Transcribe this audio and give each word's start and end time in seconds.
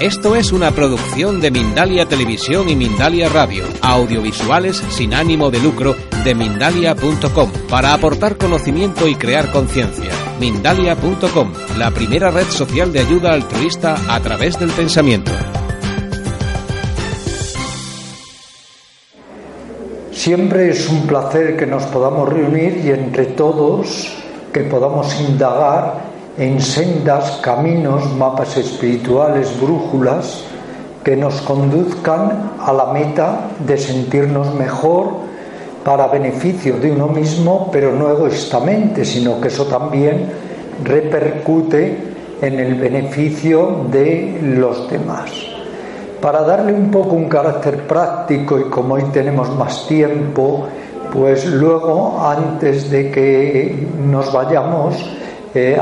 Esto 0.00 0.34
es 0.34 0.50
una 0.50 0.72
producción 0.72 1.40
de 1.40 1.52
Mindalia 1.52 2.06
Televisión 2.06 2.68
y 2.68 2.74
Mindalia 2.74 3.28
Radio, 3.28 3.64
audiovisuales 3.80 4.82
sin 4.90 5.14
ánimo 5.14 5.52
de 5.52 5.60
lucro 5.60 5.94
de 6.24 6.34
mindalia.com, 6.34 7.52
para 7.70 7.94
aportar 7.94 8.36
conocimiento 8.36 9.06
y 9.06 9.14
crear 9.14 9.52
conciencia. 9.52 10.10
Mindalia.com, 10.40 11.52
la 11.78 11.92
primera 11.92 12.32
red 12.32 12.46
social 12.48 12.92
de 12.92 13.00
ayuda 13.00 13.34
altruista 13.34 13.96
a 14.08 14.18
través 14.20 14.58
del 14.58 14.70
pensamiento. 14.70 15.30
Siempre 20.10 20.70
es 20.70 20.88
un 20.88 21.06
placer 21.06 21.56
que 21.56 21.66
nos 21.66 21.84
podamos 21.84 22.28
reunir 22.28 22.82
y 22.84 22.90
entre 22.90 23.26
todos 23.26 24.12
que 24.52 24.62
podamos 24.62 25.20
indagar 25.20 26.13
en 26.36 26.60
sendas, 26.60 27.38
caminos, 27.42 28.12
mapas 28.14 28.56
espirituales, 28.56 29.60
brújulas 29.60 30.44
que 31.04 31.16
nos 31.16 31.40
conduzcan 31.42 32.52
a 32.58 32.72
la 32.72 32.86
meta 32.86 33.50
de 33.64 33.76
sentirnos 33.76 34.54
mejor 34.54 35.24
para 35.84 36.08
beneficio 36.08 36.78
de 36.78 36.90
uno 36.90 37.08
mismo, 37.08 37.68
pero 37.70 37.92
no 37.92 38.10
egoístamente, 38.10 39.04
sino 39.04 39.40
que 39.40 39.48
eso 39.48 39.66
también 39.66 40.30
repercute 40.82 42.14
en 42.40 42.58
el 42.58 42.74
beneficio 42.76 43.84
de 43.92 44.40
los 44.42 44.90
demás. 44.90 45.30
Para 46.20 46.40
darle 46.40 46.72
un 46.72 46.90
poco 46.90 47.16
un 47.16 47.28
carácter 47.28 47.86
práctico 47.86 48.58
y 48.58 48.64
como 48.70 48.94
hoy 48.94 49.04
tenemos 49.12 49.54
más 49.56 49.86
tiempo, 49.86 50.66
pues 51.12 51.44
luego, 51.46 52.18
antes 52.18 52.90
de 52.90 53.10
que 53.10 53.86
nos 54.06 54.32
vayamos, 54.32 54.96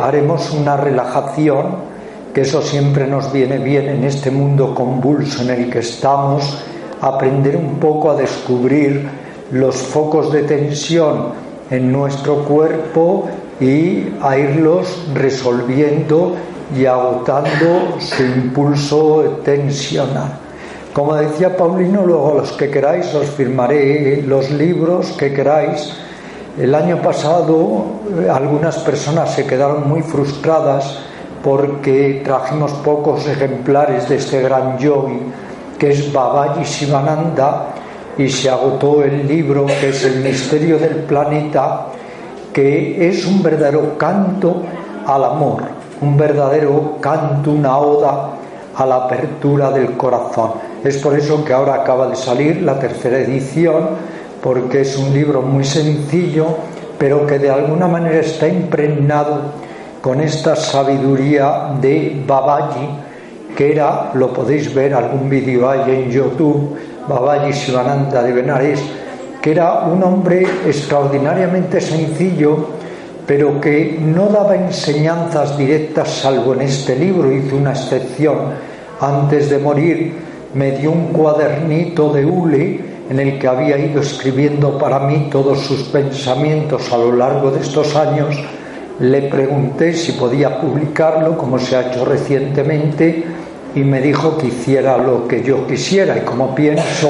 haremos 0.00 0.50
una 0.50 0.76
relajación, 0.76 1.92
que 2.34 2.42
eso 2.42 2.62
siempre 2.62 3.06
nos 3.06 3.32
viene 3.32 3.58
bien 3.58 3.88
en 3.88 4.04
este 4.04 4.30
mundo 4.30 4.74
convulso 4.74 5.42
en 5.42 5.50
el 5.50 5.70
que 5.70 5.80
estamos, 5.80 6.58
aprender 7.00 7.56
un 7.56 7.78
poco 7.78 8.10
a 8.10 8.16
descubrir 8.16 9.08
los 9.50 9.76
focos 9.76 10.32
de 10.32 10.42
tensión 10.42 11.32
en 11.70 11.90
nuestro 11.90 12.44
cuerpo 12.44 13.28
y 13.60 14.08
a 14.20 14.36
irlos 14.38 15.06
resolviendo 15.14 16.34
y 16.76 16.86
agotando 16.86 17.96
su 17.98 18.22
impulso 18.22 19.40
tensional. 19.44 20.38
Como 20.92 21.14
decía 21.14 21.56
Paulino, 21.56 22.04
luego 22.04 22.34
los 22.38 22.52
que 22.52 22.70
queráis 22.70 23.14
os 23.14 23.26
firmaré 23.30 24.22
los 24.22 24.50
libros 24.50 25.12
que 25.12 25.32
queráis 25.32 25.92
el 26.58 26.74
año 26.74 27.00
pasado 27.00 27.84
eh, 28.20 28.28
algunas 28.28 28.78
personas 28.78 29.34
se 29.34 29.46
quedaron 29.46 29.88
muy 29.88 30.02
frustradas 30.02 30.98
porque 31.42 32.20
trajimos 32.24 32.72
pocos 32.72 33.26
ejemplares 33.26 34.08
de 34.08 34.16
este 34.16 34.42
gran 34.42 34.78
yogi 34.78 35.18
que 35.78 35.90
es 35.90 36.12
Babaji 36.12 36.64
Sivananda 36.64 37.68
y 38.18 38.28
se 38.28 38.50
agotó 38.50 39.02
el 39.02 39.26
libro 39.26 39.66
que 39.66 39.88
es 39.88 40.04
El 40.04 40.22
misterio 40.22 40.78
del 40.78 40.96
planeta 41.04 41.86
que 42.52 43.08
es 43.08 43.24
un 43.24 43.42
verdadero 43.42 43.96
canto 43.96 44.62
al 45.06 45.24
amor, 45.24 45.62
un 46.02 46.16
verdadero 46.16 46.98
canto, 47.00 47.50
una 47.50 47.78
oda 47.78 48.28
a 48.76 48.86
la 48.86 48.96
apertura 48.96 49.70
del 49.70 49.96
corazón. 49.96 50.52
Es 50.84 50.98
por 50.98 51.18
eso 51.18 51.44
que 51.44 51.52
ahora 51.52 51.76
acaba 51.76 52.08
de 52.08 52.16
salir 52.16 52.62
la 52.62 52.78
tercera 52.78 53.18
edición 53.18 53.88
porque 54.42 54.80
es 54.80 54.96
un 54.96 55.14
libro 55.14 55.40
muy 55.40 55.64
sencillo, 55.64 56.48
pero 56.98 57.26
que 57.26 57.38
de 57.38 57.48
alguna 57.48 57.86
manera 57.86 58.18
está 58.18 58.48
impregnado 58.48 59.40
con 60.00 60.20
esta 60.20 60.56
sabiduría 60.56 61.74
de 61.80 62.20
Babaji, 62.26 62.88
que 63.56 63.72
era, 63.72 64.10
lo 64.14 64.32
podéis 64.32 64.74
ver, 64.74 64.94
algún 64.94 65.28
vídeo 65.30 65.70
hay 65.70 65.90
en 65.94 66.10
YouTube, 66.10 66.76
Babaji 67.08 67.52
Sivananda 67.52 68.22
de 68.22 68.32
Benares, 68.32 68.82
que 69.40 69.52
era 69.52 69.84
un 69.86 70.02
hombre 70.02 70.44
extraordinariamente 70.66 71.80
sencillo, 71.80 72.66
pero 73.26 73.60
que 73.60 73.96
no 74.00 74.26
daba 74.26 74.56
enseñanzas 74.56 75.56
directas 75.56 76.08
salvo 76.08 76.54
en 76.54 76.62
este 76.62 76.96
libro, 76.96 77.30
hizo 77.32 77.56
una 77.56 77.70
excepción. 77.70 78.38
Antes 79.00 79.50
de 79.50 79.58
morir 79.58 80.14
me 80.54 80.72
dio 80.72 80.90
un 80.90 81.12
cuadernito 81.12 82.12
de 82.12 82.24
hule 82.24 82.91
en 83.10 83.18
el 83.20 83.38
que 83.38 83.48
había 83.48 83.78
ido 83.78 84.00
escribiendo 84.00 84.78
para 84.78 85.00
mí 85.00 85.28
todos 85.30 85.60
sus 85.60 85.82
pensamientos 85.84 86.92
a 86.92 86.98
lo 86.98 87.12
largo 87.12 87.50
de 87.50 87.60
estos 87.60 87.96
años, 87.96 88.36
le 89.00 89.22
pregunté 89.22 89.94
si 89.94 90.12
podía 90.12 90.60
publicarlo, 90.60 91.36
como 91.36 91.58
se 91.58 91.76
ha 91.76 91.90
hecho 91.90 92.04
recientemente, 92.04 93.24
y 93.74 93.80
me 93.80 94.00
dijo 94.00 94.36
que 94.38 94.48
hiciera 94.48 94.98
lo 94.98 95.26
que 95.26 95.42
yo 95.42 95.66
quisiera. 95.66 96.18
Y 96.18 96.20
como 96.20 96.54
pienso 96.54 97.08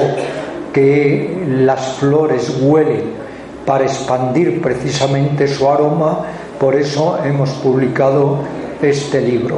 que 0.73 1.45
las 1.47 1.93
flores 1.93 2.57
huelen 2.61 3.23
para 3.65 3.83
expandir 3.83 4.61
precisamente 4.61 5.47
su 5.47 5.69
aroma, 5.69 6.25
por 6.59 6.75
eso 6.75 7.19
hemos 7.23 7.49
publicado 7.51 8.39
este 8.81 9.21
libro. 9.21 9.57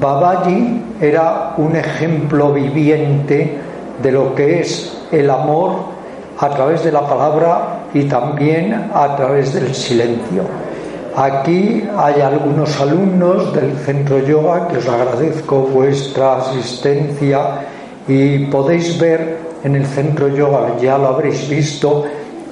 Babaji 0.00 0.82
era 1.00 1.54
un 1.56 1.76
ejemplo 1.76 2.52
viviente 2.52 3.56
de 4.02 4.12
lo 4.12 4.34
que 4.34 4.60
es 4.60 4.97
el 5.12 5.30
amor 5.30 5.98
a 6.38 6.50
través 6.50 6.84
de 6.84 6.92
la 6.92 7.06
palabra 7.06 7.80
y 7.94 8.04
también 8.04 8.90
a 8.94 9.16
través 9.16 9.54
del 9.54 9.74
silencio. 9.74 10.42
Aquí 11.16 11.82
hay 11.96 12.20
algunos 12.20 12.80
alumnos 12.80 13.52
del 13.52 13.76
centro 13.78 14.20
yoga 14.20 14.68
que 14.68 14.78
os 14.78 14.88
agradezco 14.88 15.62
vuestra 15.62 16.36
asistencia 16.36 17.66
y 18.06 18.46
podéis 18.46 18.98
ver 19.00 19.38
en 19.64 19.74
el 19.74 19.84
centro 19.86 20.28
yoga, 20.28 20.76
ya 20.80 20.96
lo 20.96 21.08
habréis 21.08 21.48
visto, 21.48 22.04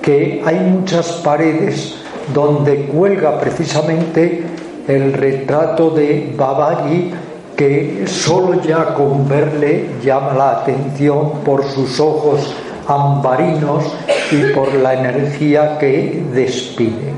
que 0.02 0.42
hay 0.44 0.58
muchas 0.58 1.12
paredes 1.24 1.94
donde 2.34 2.86
cuelga 2.86 3.38
precisamente 3.38 4.44
el 4.88 5.12
retrato 5.12 5.90
de 5.90 6.34
Babaji 6.36 7.12
que 7.56 8.04
solo 8.06 8.60
ya 8.62 8.94
con 8.94 9.26
verle 9.26 9.88
llama 10.04 10.34
la 10.34 10.50
atención 10.50 11.40
por 11.44 11.64
sus 11.64 11.98
ojos 11.98 12.54
ambarinos 12.86 13.84
y 14.30 14.52
por 14.54 14.72
la 14.74 14.94
energía 14.94 15.78
que 15.78 16.22
despide. 16.32 17.14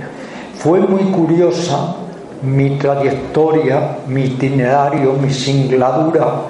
Fue 0.55 0.81
muy 0.81 1.11
curiosa 1.11 1.97
mi 2.43 2.79
trayectoria, 2.79 3.99
mi 4.07 4.25
itinerario, 4.25 5.15
mi 5.15 5.31
singladura 5.31 6.43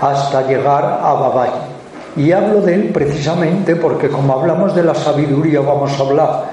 hasta 0.00 0.46
llegar 0.46 1.00
a 1.02 1.12
Babaji. 1.12 1.72
Y 2.16 2.32
hablo 2.32 2.60
de 2.60 2.74
él 2.74 2.90
precisamente 2.92 3.74
porque 3.76 4.08
como 4.08 4.34
hablamos 4.34 4.74
de 4.74 4.84
la 4.84 4.94
sabiduría, 4.94 5.60
vamos 5.60 5.98
a 5.98 6.02
hablar 6.02 6.44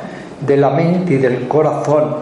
de 0.41 0.57
la 0.57 0.69
mente 0.71 1.13
y 1.13 1.17
del 1.17 1.47
corazón. 1.47 2.16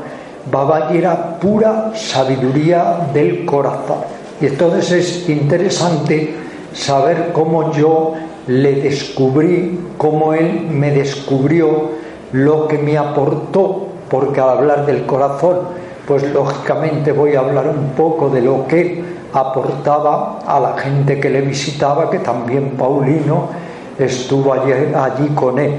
Babaji 0.51 0.97
era 0.97 1.37
pura 1.39 1.91
sabiduría 1.95 3.09
del 3.13 3.45
corazón. 3.45 4.16
Y 4.39 4.45
entonces 4.45 4.91
es 4.91 5.29
interesante 5.29 6.35
saber 6.73 7.31
cómo 7.33 7.71
yo 7.73 8.13
le 8.47 8.75
descubrí, 8.81 9.79
cómo 9.97 10.33
él 10.33 10.67
me 10.69 10.91
descubrió 10.91 11.89
lo 12.31 12.67
que 12.67 12.77
me 12.77 12.97
aportó, 12.97 13.87
porque 14.09 14.39
al 14.39 14.49
hablar 14.49 14.85
del 14.85 15.05
corazón, 15.05 15.59
pues 16.07 16.23
lógicamente 16.31 17.11
voy 17.11 17.35
a 17.35 17.39
hablar 17.39 17.67
un 17.67 17.89
poco 17.89 18.29
de 18.29 18.41
lo 18.41 18.67
que 18.67 19.03
aportaba 19.33 20.39
a 20.45 20.59
la 20.59 20.77
gente 20.77 21.19
que 21.19 21.29
le 21.29 21.41
visitaba, 21.41 22.09
que 22.09 22.19
también 22.19 22.71
Paulino 22.77 23.49
estuvo 23.97 24.53
allí, 24.53 24.71
allí 24.95 25.29
con 25.29 25.59
él. 25.59 25.73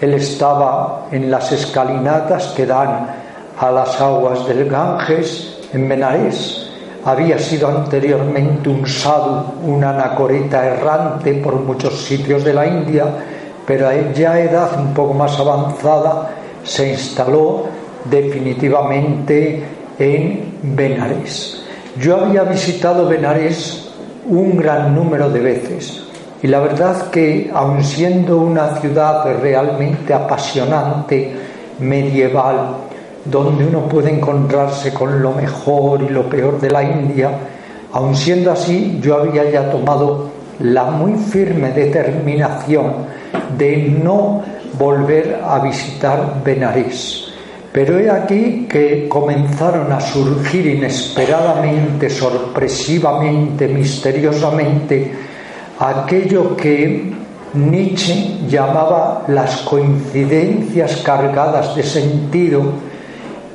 Él 0.00 0.14
estaba 0.14 1.06
en 1.10 1.30
las 1.30 1.50
escalinatas 1.52 2.48
que 2.48 2.66
dan 2.66 3.06
a 3.58 3.70
las 3.70 4.00
aguas 4.00 4.46
del 4.46 4.68
Ganges 4.68 5.58
en 5.72 5.88
Benares 5.88 6.63
había 7.04 7.38
sido 7.38 7.68
anteriormente 7.68 8.68
un 8.68 8.86
sadhu, 8.86 9.54
una 9.62 9.90
anacoreta 9.90 10.66
errante 10.66 11.34
por 11.34 11.56
muchos 11.56 12.02
sitios 12.04 12.44
de 12.44 12.54
la 12.54 12.66
India, 12.66 13.06
pero 13.66 13.88
ya 14.12 14.32
a 14.32 14.40
edad 14.40 14.78
un 14.78 14.94
poco 14.94 15.14
más 15.14 15.38
avanzada 15.38 16.30
se 16.62 16.92
instaló 16.92 17.66
definitivamente 18.04 19.62
en 19.98 20.58
Benares. 20.62 21.62
Yo 22.00 22.16
había 22.16 22.42
visitado 22.44 23.06
Benares 23.06 23.90
un 24.26 24.56
gran 24.56 24.94
número 24.94 25.28
de 25.30 25.40
veces 25.40 26.04
y 26.42 26.46
la 26.46 26.60
verdad 26.60 27.10
que 27.10 27.50
aun 27.54 27.82
siendo 27.84 28.38
una 28.38 28.76
ciudad 28.76 29.24
realmente 29.40 30.12
apasionante, 30.12 31.32
medieval, 31.78 32.76
donde 33.24 33.66
uno 33.66 33.88
puede 33.88 34.10
encontrarse 34.10 34.92
con 34.92 35.22
lo 35.22 35.32
mejor 35.32 36.02
y 36.02 36.08
lo 36.08 36.28
peor 36.28 36.60
de 36.60 36.70
la 36.70 36.82
India, 36.82 37.30
aun 37.92 38.14
siendo 38.14 38.52
así, 38.52 38.98
yo 39.00 39.16
había 39.16 39.50
ya 39.50 39.70
tomado 39.70 40.30
la 40.60 40.84
muy 40.84 41.14
firme 41.14 41.70
determinación 41.70 42.92
de 43.56 43.98
no 44.02 44.42
volver 44.78 45.40
a 45.44 45.58
visitar 45.60 46.42
Benares. 46.44 47.32
Pero 47.72 47.98
he 47.98 48.08
aquí 48.08 48.66
que 48.70 49.08
comenzaron 49.08 49.90
a 49.90 50.00
surgir 50.00 50.66
inesperadamente, 50.66 52.08
sorpresivamente, 52.08 53.66
misteriosamente, 53.66 55.12
aquello 55.80 56.56
que 56.56 57.12
Nietzsche 57.54 58.38
llamaba 58.48 59.24
las 59.26 59.62
coincidencias 59.62 60.98
cargadas 60.98 61.74
de 61.74 61.82
sentido 61.82 62.62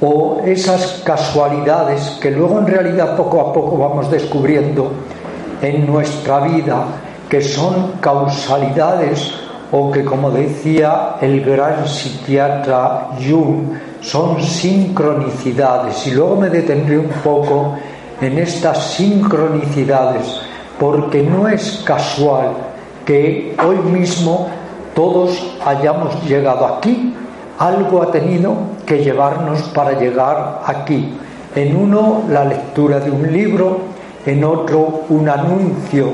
o 0.01 0.41
esas 0.45 1.01
casualidades 1.03 2.17
que 2.21 2.31
luego 2.31 2.59
en 2.59 2.67
realidad 2.67 3.17
poco 3.17 3.41
a 3.41 3.53
poco 3.53 3.77
vamos 3.77 4.09
descubriendo 4.09 4.91
en 5.61 5.85
nuestra 5.85 6.39
vida 6.41 6.85
que 7.27 7.41
son 7.41 7.93
causalidades 7.99 9.33
o 9.71 9.91
que 9.91 10.03
como 10.03 10.31
decía 10.31 11.17
el 11.21 11.41
gran 11.41 11.87
psiquiatra 11.87 13.09
Jung 13.19 13.77
son 14.01 14.41
sincronicidades. 14.41 16.07
Y 16.07 16.11
luego 16.11 16.37
me 16.37 16.49
detendré 16.49 16.97
un 16.97 17.09
poco 17.23 17.75
en 18.21 18.39
estas 18.39 18.93
sincronicidades 18.93 20.41
porque 20.79 21.21
no 21.21 21.47
es 21.47 21.83
casual 21.85 22.53
que 23.05 23.55
hoy 23.63 23.77
mismo 23.91 24.47
todos 24.95 25.57
hayamos 25.65 26.23
llegado 26.23 26.65
aquí 26.65 27.13
algo 27.59 28.01
ha 28.01 28.11
tenido 28.11 28.55
que 28.85 29.03
llevarnos 29.03 29.61
para 29.69 29.99
llegar 29.99 30.61
aquí. 30.65 31.17
En 31.55 31.75
uno 31.75 32.23
la 32.29 32.45
lectura 32.45 32.99
de 32.99 33.11
un 33.11 33.31
libro 33.31 33.89
en 34.25 34.43
otro 34.43 35.05
un 35.09 35.29
anuncio 35.29 36.11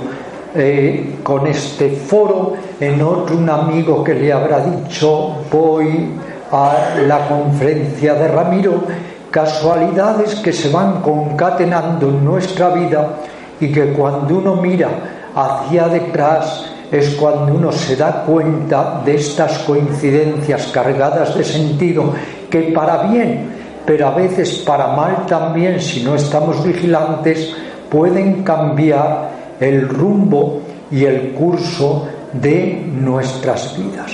eh, 0.53 1.17
con 1.23 1.47
este 1.47 1.89
foro, 1.89 2.53
en 2.79 3.01
otro 3.01 3.37
un 3.37 3.49
amigo 3.49 4.03
que 4.03 4.13
le 4.13 4.31
habrá 4.31 4.59
dicho 4.59 5.37
voy 5.51 6.11
a 6.51 6.95
la 7.05 7.27
conferencia 7.27 8.13
de 8.13 8.27
Ramiro, 8.27 8.83
casualidades 9.31 10.35
que 10.35 10.53
se 10.53 10.69
van 10.69 11.01
concatenando 11.01 12.07
en 12.09 12.23
nuestra 12.23 12.69
vida 12.69 13.17
y 13.59 13.71
que 13.71 13.91
cuando 13.91 14.37
uno 14.37 14.55
mira 14.55 14.89
hacia 15.35 15.87
detrás 15.89 16.74
es 16.91 17.15
cuando 17.15 17.53
uno 17.53 17.71
se 17.71 17.95
da 17.95 18.23
cuenta 18.23 19.01
de 19.05 19.15
estas 19.15 19.59
coincidencias 19.59 20.67
cargadas 20.67 21.35
de 21.35 21.43
sentido 21.43 22.13
que 22.49 22.71
para 22.73 23.03
bien, 23.03 23.49
pero 23.85 24.07
a 24.07 24.11
veces 24.11 24.59
para 24.65 24.95
mal 24.95 25.25
también, 25.25 25.79
si 25.79 26.03
no 26.03 26.15
estamos 26.15 26.63
vigilantes, 26.63 27.53
pueden 27.89 28.43
cambiar 28.43 29.29
el 29.59 29.87
rumbo 29.87 30.61
y 30.91 31.05
el 31.05 31.31
curso 31.31 32.07
de 32.33 32.83
nuestras 32.85 33.77
vidas. 33.77 34.11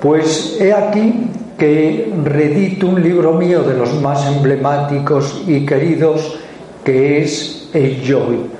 Pues 0.00 0.56
he 0.60 0.72
aquí 0.72 1.30
que 1.58 2.12
redito 2.24 2.88
un 2.88 3.02
libro 3.02 3.32
mío 3.32 3.62
de 3.62 3.74
los 3.74 3.94
más 4.00 4.26
emblemáticos 4.26 5.42
y 5.46 5.64
queridos 5.64 6.38
que 6.84 7.22
es 7.22 7.70
el 7.72 8.00
yogi. 8.02 8.55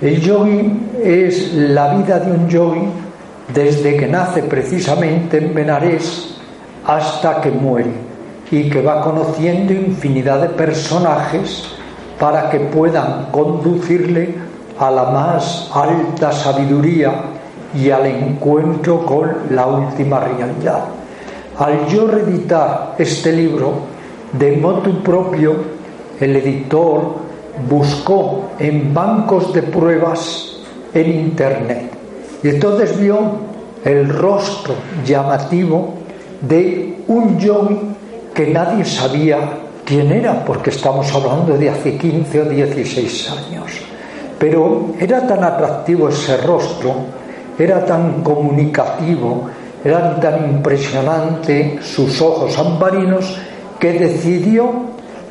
El 0.00 0.18
yogi 0.18 0.72
es 1.04 1.52
la 1.52 1.94
vida 1.94 2.18
de 2.20 2.32
un 2.32 2.48
yogi 2.48 2.88
desde 3.52 3.98
que 3.98 4.06
nace 4.06 4.42
precisamente 4.44 5.36
en 5.36 5.54
Benares 5.54 6.36
hasta 6.86 7.42
que 7.42 7.50
muere 7.50 7.90
y 8.50 8.70
que 8.70 8.80
va 8.80 9.02
conociendo 9.02 9.74
infinidad 9.74 10.40
de 10.40 10.48
personajes 10.48 11.64
para 12.18 12.48
que 12.48 12.60
puedan 12.60 13.26
conducirle 13.30 14.36
a 14.78 14.90
la 14.90 15.04
más 15.10 15.70
alta 15.74 16.32
sabiduría 16.32 17.12
y 17.74 17.90
al 17.90 18.06
encuentro 18.06 19.04
con 19.04 19.30
la 19.50 19.66
última 19.66 20.20
realidad. 20.20 20.84
Al 21.58 21.86
yo 21.88 22.06
reeditar 22.06 22.94
este 22.96 23.32
libro, 23.32 23.74
de 24.32 24.56
motu 24.56 25.02
propio, 25.02 25.56
el 26.18 26.36
editor 26.36 27.19
buscó 27.68 28.50
en 28.58 28.92
bancos 28.94 29.52
de 29.52 29.62
pruebas 29.62 30.56
en 30.94 31.10
Internet 31.10 31.90
y 32.42 32.48
entonces 32.48 32.98
vio 32.98 33.18
el 33.84 34.08
rostro 34.08 34.74
llamativo 35.04 35.94
de 36.40 37.02
un 37.08 37.38
yogi 37.38 37.78
que 38.34 38.46
nadie 38.46 38.84
sabía 38.84 39.38
quién 39.84 40.12
era, 40.12 40.44
porque 40.44 40.70
estamos 40.70 41.12
hablando 41.14 41.56
de 41.56 41.68
hace 41.68 41.96
15 41.96 42.40
o 42.40 42.44
16 42.44 43.30
años. 43.30 43.70
Pero 44.38 44.94
era 44.98 45.26
tan 45.26 45.42
atractivo 45.44 46.08
ese 46.08 46.36
rostro, 46.38 46.94
era 47.58 47.84
tan 47.84 48.22
comunicativo, 48.22 49.50
eran 49.84 50.20
tan 50.20 50.44
impresionantes 50.44 51.84
sus 51.84 52.20
ojos 52.22 52.58
ambarinos 52.58 53.36
que 53.78 53.92
decidió 53.92 54.70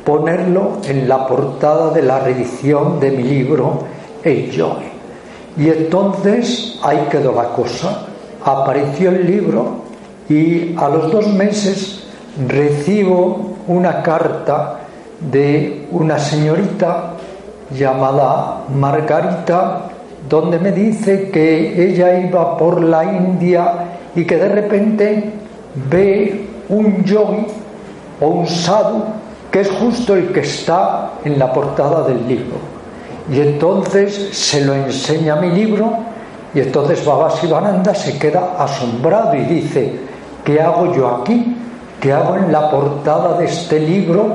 ponerlo 0.04 0.78
en 0.84 1.08
la 1.08 1.26
portada 1.26 1.90
de 1.90 2.02
la 2.02 2.20
reedición 2.20 3.00
de 3.00 3.10
mi 3.10 3.22
libro 3.22 3.84
Yogi. 4.24 4.90
Y 5.56 5.68
entonces 5.68 6.78
ahí 6.82 7.06
quedó 7.10 7.32
la 7.32 7.48
cosa. 7.48 8.06
Apareció 8.44 9.10
el 9.10 9.26
libro 9.26 9.84
y 10.28 10.74
a 10.76 10.88
los 10.88 11.10
dos 11.10 11.26
meses 11.28 12.04
recibo 12.48 13.56
una 13.66 14.02
carta 14.02 14.80
de 15.20 15.86
una 15.90 16.18
señorita 16.18 17.14
llamada 17.76 18.64
Margarita, 18.74 19.82
donde 20.28 20.58
me 20.58 20.72
dice 20.72 21.30
que 21.30 21.90
ella 21.90 22.18
iba 22.20 22.56
por 22.56 22.82
la 22.82 23.04
India 23.04 23.98
y 24.14 24.24
que 24.24 24.36
de 24.36 24.48
repente 24.48 25.32
ve 25.90 26.46
un 26.68 27.04
yogi 27.04 27.46
o 28.20 28.28
un 28.28 28.46
sadhu 28.46 29.02
que 29.50 29.60
es 29.60 29.70
justo 29.70 30.14
el 30.14 30.28
que 30.32 30.40
está 30.40 31.12
en 31.24 31.38
la 31.38 31.52
portada 31.52 32.06
del 32.06 32.26
libro. 32.26 32.56
Y 33.32 33.40
entonces 33.40 34.30
se 34.32 34.64
lo 34.64 34.74
enseña 34.74 35.36
mi 35.36 35.50
libro 35.50 35.92
y 36.54 36.60
entonces 36.60 37.04
Baba 37.04 37.30
Sivananda 37.30 37.94
se 37.94 38.18
queda 38.18 38.56
asombrado 38.58 39.34
y 39.36 39.44
dice, 39.44 39.92
¿qué 40.44 40.60
hago 40.60 40.94
yo 40.94 41.08
aquí? 41.20 41.56
¿Qué 42.00 42.12
hago 42.12 42.36
en 42.36 42.50
la 42.50 42.70
portada 42.70 43.38
de 43.38 43.44
este 43.44 43.78
libro? 43.78 44.34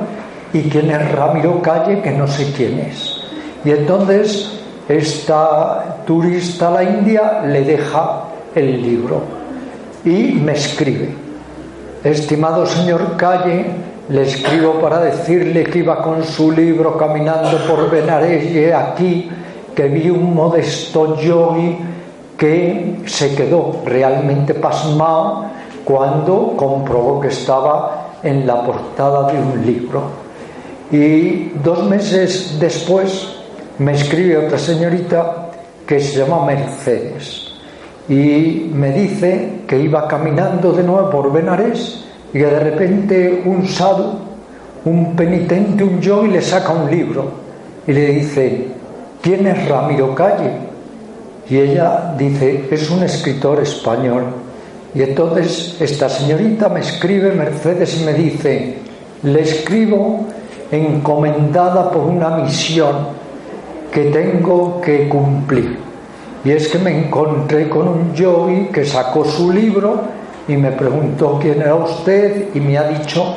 ¿Y 0.53 0.63
quién 0.69 0.91
es 0.91 1.11
Ramiro 1.11 1.61
Calle? 1.61 2.01
Que 2.01 2.11
no 2.11 2.27
sé 2.27 2.51
quién 2.55 2.79
es. 2.79 3.17
Y 3.65 3.71
entonces 3.71 4.59
esta 4.87 6.03
turista 6.05 6.67
a 6.67 6.71
la 6.71 6.83
India 6.83 7.41
le 7.45 7.61
deja 7.61 8.25
el 8.53 8.81
libro 8.81 9.21
y 10.05 10.33
me 10.33 10.51
escribe, 10.53 11.09
estimado 12.03 12.65
señor 12.67 13.17
Calle, 13.17 13.65
le 14.09 14.21
escribo 14.21 14.73
para 14.79 14.99
decirle 14.99 15.63
que 15.63 15.79
iba 15.79 16.01
con 16.01 16.23
su 16.23 16.51
libro 16.51 16.97
caminando 16.97 17.57
por 17.67 17.89
Benares 17.89 18.51
y 18.51 18.71
aquí 18.71 19.29
que 19.75 19.87
vi 19.87 20.09
un 20.09 20.33
modesto 20.33 21.19
yogi 21.19 21.77
que 22.37 22.97
se 23.05 23.35
quedó 23.35 23.81
realmente 23.85 24.53
pasmado 24.53 25.45
cuando 25.83 26.53
comprobó 26.55 27.19
que 27.19 27.29
estaba 27.29 28.11
en 28.21 28.45
la 28.45 28.63
portada 28.63 29.31
de 29.31 29.39
un 29.39 29.65
libro. 29.65 30.01
Y 30.91 31.49
dos 31.63 31.83
meses 31.85 32.57
después 32.59 33.27
me 33.79 33.93
escribe 33.93 34.45
otra 34.45 34.57
señorita 34.57 35.49
que 35.85 35.99
se 35.99 36.19
llama 36.19 36.45
Mercedes 36.45 37.53
y 38.07 38.69
me 38.71 38.91
dice 38.91 39.61
que 39.67 39.79
iba 39.79 40.07
caminando 40.07 40.71
de 40.71 40.83
nuevo 40.83 41.09
por 41.09 41.31
Benares 41.31 42.04
y 42.35 42.37
que 42.37 42.45
de 42.47 42.59
repente 42.59 43.43
un 43.45 43.65
sadhu, 43.65 44.19
un 44.83 45.15
penitente, 45.15 45.85
un 45.85 46.01
yogi 46.01 46.31
le 46.31 46.41
saca 46.41 46.73
un 46.73 46.91
libro 46.91 47.31
y 47.87 47.93
le 47.93 48.07
dice, 48.07 48.67
¿quién 49.21 49.47
es 49.47 49.69
Ramiro 49.69 50.13
Calle? 50.13 50.51
Y 51.49 51.57
ella 51.57 52.13
dice, 52.17 52.67
es 52.69 52.89
un 52.89 53.03
escritor 53.03 53.61
español. 53.61 54.25
Y 54.93 55.03
entonces 55.03 55.77
esta 55.79 56.09
señorita 56.09 56.67
me 56.67 56.81
escribe, 56.81 57.31
Mercedes, 57.31 58.01
y 58.01 58.03
me 58.03 58.13
dice, 58.13 58.79
le 59.23 59.41
escribo 59.41 60.25
encomendada 60.73 61.89
por 61.89 62.03
una 62.03 62.31
misión 62.31 62.97
que 63.93 64.11
tengo 64.11 64.81
que 64.81 65.07
cumplir. 65.07 65.77
Y 66.43 66.51
es 66.51 66.67
que 66.67 66.79
me 66.79 67.05
encontré 67.05 67.69
con 67.69 67.87
un 67.87 68.13
yogi 68.13 68.65
que 68.73 68.83
sacó 68.83 69.23
su 69.23 69.53
libro 69.53 70.24
y 70.47 70.57
me 70.57 70.71
preguntó 70.71 71.39
quién 71.41 71.61
era 71.61 71.75
usted 71.75 72.49
y 72.53 72.59
me 72.59 72.77
ha 72.77 72.87
dicho 72.87 73.35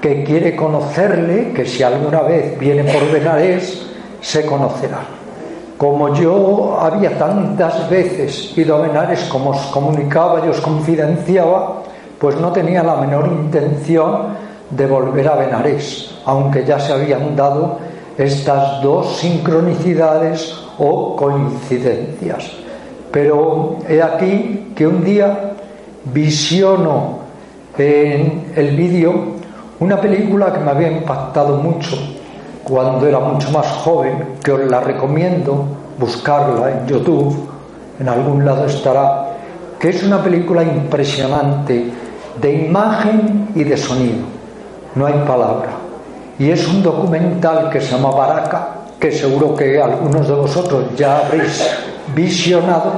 que 0.00 0.24
quiere 0.24 0.56
conocerle, 0.56 1.52
que 1.52 1.64
si 1.64 1.82
alguna 1.82 2.22
vez 2.22 2.58
viene 2.58 2.84
por 2.92 3.10
Benares, 3.10 3.86
se 4.20 4.44
conocerá. 4.44 5.00
Como 5.78 6.14
yo 6.14 6.78
había 6.80 7.16
tantas 7.18 7.88
veces 7.88 8.56
ido 8.56 8.76
a 8.76 8.82
Benares 8.82 9.24
como 9.24 9.50
os 9.50 9.60
comunicaba 9.66 10.44
y 10.44 10.48
os 10.48 10.60
confidenciaba, 10.60 11.82
pues 12.18 12.36
no 12.36 12.52
tenía 12.52 12.82
la 12.82 12.96
menor 12.96 13.26
intención 13.26 14.28
de 14.70 14.86
volver 14.86 15.28
a 15.28 15.36
Benares, 15.36 16.14
aunque 16.24 16.64
ya 16.64 16.78
se 16.78 16.92
habían 16.92 17.34
dado 17.36 17.78
estas 18.18 18.82
dos 18.82 19.16
sincronicidades 19.18 20.54
o 20.78 21.16
coincidencias. 21.16 22.50
Pero 23.10 23.76
he 23.88 24.02
aquí 24.02 24.72
que 24.74 24.86
un 24.86 25.04
día 25.04 25.51
visiono 26.06 27.20
en 27.78 28.52
el 28.54 28.76
vídeo 28.76 29.36
Una 29.80 30.00
película 30.00 30.52
que 30.52 30.60
me 30.60 30.70
había 30.70 30.90
impactado 30.90 31.56
mucho 31.56 31.96
cuando 32.62 33.06
era 33.06 33.18
mucho 33.18 33.50
más 33.50 33.66
joven, 33.66 34.36
que 34.42 34.52
os 34.52 34.70
la 34.70 34.80
recomiendo 34.80 35.66
buscarla 35.98 36.70
en 36.70 36.86
YouTube, 36.86 37.48
en 37.98 38.08
algún 38.08 38.44
lado 38.44 38.66
estará, 38.66 39.36
que 39.78 39.90
es 39.90 40.02
una 40.02 40.22
película 40.22 40.62
impresionante 40.62 41.90
de 42.40 42.52
imagen 42.52 43.48
y 43.54 43.64
de 43.64 43.76
sonido, 43.76 44.24
no 44.94 45.06
hay 45.06 45.14
palabra. 45.26 45.70
Y 46.38 46.50
es 46.50 46.66
un 46.68 46.82
documental 46.82 47.68
que 47.70 47.80
se 47.80 47.92
llama 47.92 48.10
Baraka, 48.10 48.68
que 48.98 49.10
seguro 49.10 49.54
que 49.54 49.80
algunos 49.80 50.28
de 50.28 50.34
vosotros 50.34 50.84
ya 50.96 51.18
habréis 51.18 51.68
visionado 52.14 52.92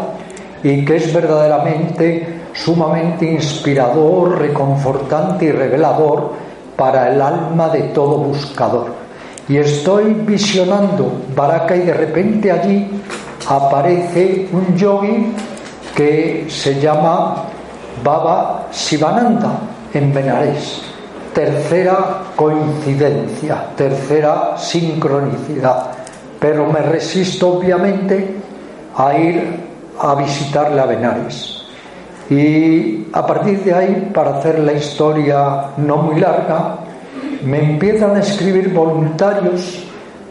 y 0.63 0.85
que 0.85 0.97
es 0.97 1.13
verdaderamente 1.13 2.34
sumamente 2.55 3.27
inspirador, 3.27 4.39
reconfortante 4.39 5.47
y 5.47 5.53
revelador 5.53 6.33
para 6.77 7.13
el 7.13 7.21
alma 7.21 7.69
de 7.69 7.83
todo 7.89 8.19
buscador. 8.19 8.95
Y 9.49 9.59
estoy 9.59 10.15
visionando 10.15 11.13
Baraka 11.35 11.77
y 11.77 11.81
de 11.81 11.93
repente 11.93 12.51
allí 12.51 12.89
aparece 13.47 14.49
un 14.53 14.75
yogi 14.75 15.35
que 15.95 16.47
se 16.49 16.81
llama 16.81 17.45
Baba 18.03 18.69
Sivananda 18.71 19.59
en 19.93 20.15
Benares. 20.15 20.83
Tercera 21.35 22.23
coincidencia, 22.37 23.67
tercera 23.77 24.57
sincronicidad. 24.57 25.91
Pero 26.39 26.67
me 26.67 26.81
resisto 26.81 27.59
obviamente 27.59 28.37
a 28.97 29.19
ir 29.19 29.61
a 29.99 30.15
visitarle 30.15 30.81
a 30.81 30.87
Benares. 30.87 31.64
Y 32.31 33.09
a 33.13 33.27
partir 33.27 33.63
de 33.65 33.75
ahí, 33.75 34.11
para 34.15 34.39
hacer 34.39 34.59
la 34.61 34.73
historia 34.73 35.67
no 35.77 35.99
muy 35.99 36.21
larga, 36.21 36.79
me 37.45 37.73
empiezan 37.73 38.17
a 38.17 38.21
escribir 38.21 38.73
voluntarios 38.73 39.85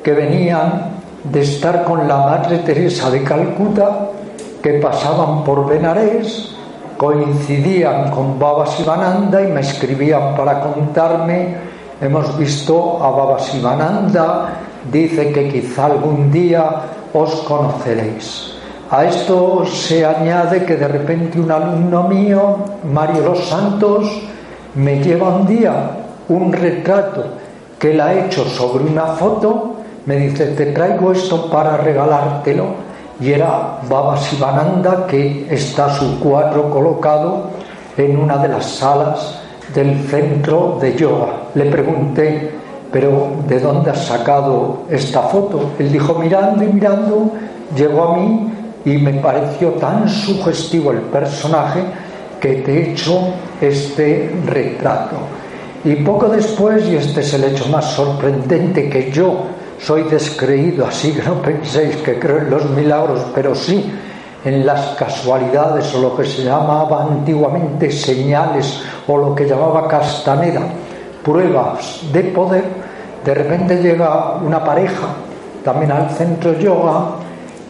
que 0.03 0.11
venían 0.11 0.93
de 1.23 1.41
estar 1.41 1.83
con 1.83 2.07
la 2.07 2.17
Madre 2.17 2.59
Teresa 2.59 3.09
de 3.09 3.23
Calcuta, 3.23 4.09
que 4.61 4.73
pasaban 4.73 5.43
por 5.43 5.67
Benarés, 5.67 6.55
coincidían 6.97 8.09
con 8.11 8.39
Baba 8.39 8.65
Sivananda 8.65 9.41
y 9.41 9.47
me 9.47 9.61
escribían 9.61 10.35
para 10.35 10.61
contarme, 10.61 11.55
hemos 12.01 12.37
visto 12.37 13.03
a 13.03 13.11
Baba 13.11 13.39
Sivananda, 13.39 14.61
dice 14.91 15.31
que 15.31 15.49
quizá 15.49 15.85
algún 15.85 16.31
día 16.31 16.63
os 17.13 17.31
conoceréis. 17.41 18.52
A 18.89 19.05
esto 19.05 19.65
se 19.65 20.05
añade 20.05 20.65
que 20.65 20.75
de 20.75 20.87
repente 20.87 21.39
un 21.39 21.51
alumno 21.51 22.03
mío, 22.03 22.57
Mario 22.91 23.23
Los 23.23 23.47
Santos, 23.47 24.09
me 24.75 25.01
lleva 25.03 25.29
un 25.29 25.47
día 25.47 25.91
un 26.29 26.53
retrato 26.53 27.23
que 27.79 27.91
él 27.91 28.01
ha 28.01 28.13
hecho 28.13 28.45
sobre 28.45 28.85
una 28.85 29.07
foto, 29.07 29.75
me 30.05 30.17
dice, 30.17 30.47
te 30.47 30.67
traigo 30.67 31.11
esto 31.11 31.49
para 31.49 31.77
regalártelo, 31.77 32.65
y 33.19 33.31
era 33.31 33.79
Baba 33.89 34.17
Sivananda, 34.17 35.05
que 35.07 35.47
está 35.49 35.89
su 35.89 36.19
cuadro 36.19 36.69
colocado 36.69 37.49
en 37.97 38.17
una 38.17 38.37
de 38.37 38.47
las 38.47 38.65
salas 38.65 39.39
del 39.73 39.99
centro 40.07 40.77
de 40.79 40.95
yoga. 40.95 41.27
Le 41.55 41.65
pregunté, 41.65 42.51
pero 42.91 43.31
¿de 43.47 43.59
dónde 43.59 43.91
has 43.91 44.05
sacado 44.05 44.83
esta 44.89 45.21
foto? 45.23 45.71
Él 45.79 45.91
dijo, 45.91 46.15
mirando 46.15 46.63
y 46.63 46.67
mirando, 46.67 47.31
llegó 47.75 48.03
a 48.03 48.17
mí 48.17 48.52
y 48.85 48.97
me 48.97 49.13
pareció 49.13 49.69
tan 49.71 50.09
sugestivo 50.09 50.91
el 50.91 51.01
personaje 51.01 51.83
que 52.39 52.55
te 52.55 52.71
he 52.71 52.91
hecho 52.91 53.33
este 53.61 54.31
retrato. 54.45 55.15
Y 55.85 55.95
poco 55.95 56.27
después, 56.27 56.87
y 56.87 56.95
este 56.95 57.21
es 57.21 57.33
el 57.33 57.45
hecho 57.45 57.67
más 57.67 57.85
sorprendente, 57.91 58.89
que 58.89 59.11
yo 59.11 59.45
soy 59.79 60.03
descreído, 60.03 60.85
así 60.85 61.11
que 61.13 61.23
no 61.23 61.35
penséis 61.41 61.97
que 61.97 62.19
creo 62.19 62.39
en 62.39 62.49
los 62.49 62.69
milagros, 62.69 63.25
pero 63.33 63.55
sí 63.55 63.91
en 64.45 64.65
las 64.65 64.95
casualidades 64.95 65.93
o 65.95 66.01
lo 66.01 66.17
que 66.17 66.25
se 66.25 66.43
llamaba 66.43 67.03
antiguamente 67.03 67.89
señales 67.89 68.81
o 69.07 69.17
lo 69.17 69.33
que 69.33 69.45
llamaba 69.45 69.87
castaneda, 69.87 70.61
pruebas 71.23 72.01
de 72.11 72.23
poder, 72.23 72.65
de 73.23 73.33
repente 73.33 73.81
llega 73.81 74.35
una 74.35 74.61
pareja 74.61 75.07
también 75.63 75.93
al 75.93 76.09
centro 76.09 76.59
yoga 76.59 77.22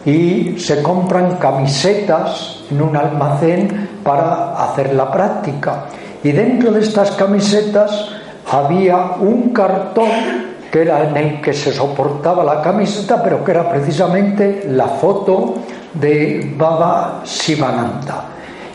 y 0.06 0.56
se 0.58 0.82
compran 0.82 1.38
camisetas 1.38 2.64
en 2.70 2.82
un 2.82 2.96
almacén 2.96 3.90
para 4.04 4.64
hacer 4.64 4.94
la 4.94 5.12
práctica. 5.12 5.86
Y 6.24 6.32
dentro 6.32 6.72
de 6.72 6.82
estas 6.82 7.12
camisetas 7.12 8.10
había 8.52 9.16
un 9.20 9.54
cartón 9.54 10.54
que 10.72 10.82
era 10.82 11.08
en 11.08 11.16
el 11.16 11.42
que 11.42 11.54
se 11.54 11.72
soportaba 11.72 12.44
la 12.44 12.62
camiseta, 12.62 13.22
pero 13.22 13.44
que 13.44 13.52
era 13.52 13.70
precisamente 13.70 14.66
la 14.70 14.88
foto 14.88 15.56
de 15.94 16.52
Baba 16.58 17.22
Sivananda. 17.24 18.26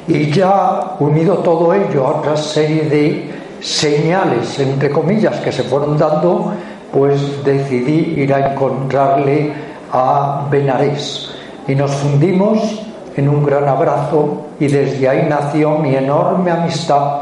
Y 0.06 0.30
ya 0.30 0.94
unido 1.00 1.38
todo 1.38 1.74
ello 1.74 2.06
a 2.06 2.18
otra 2.18 2.36
serie 2.36 2.84
de 2.84 3.30
señales, 3.60 4.58
entre 4.60 4.90
comillas, 4.90 5.40
que 5.40 5.50
se 5.50 5.64
fueron 5.64 5.98
dando, 5.98 6.52
pues 6.92 7.44
decidí 7.44 8.14
ir 8.22 8.32
a 8.32 8.52
encontrarle 8.52 9.52
a 9.92 10.46
Benarés 10.50 11.30
y 11.66 11.74
nos 11.74 11.90
fundimos 11.92 12.82
en 13.16 13.28
un 13.28 13.44
gran 13.44 13.68
abrazo 13.68 14.42
y 14.60 14.66
desde 14.68 15.08
ahí 15.08 15.26
nació 15.28 15.78
mi 15.78 15.94
enorme 15.94 16.50
amistad 16.50 17.20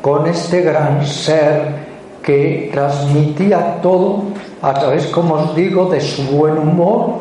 con 0.00 0.26
este 0.26 0.62
gran 0.62 1.06
ser 1.06 1.84
que 2.22 2.70
transmitía 2.72 3.80
todo 3.82 4.24
a 4.62 4.74
través, 4.74 5.06
como 5.06 5.34
os 5.34 5.54
digo, 5.54 5.86
de 5.86 6.00
su 6.00 6.22
buen 6.24 6.58
humor, 6.58 7.20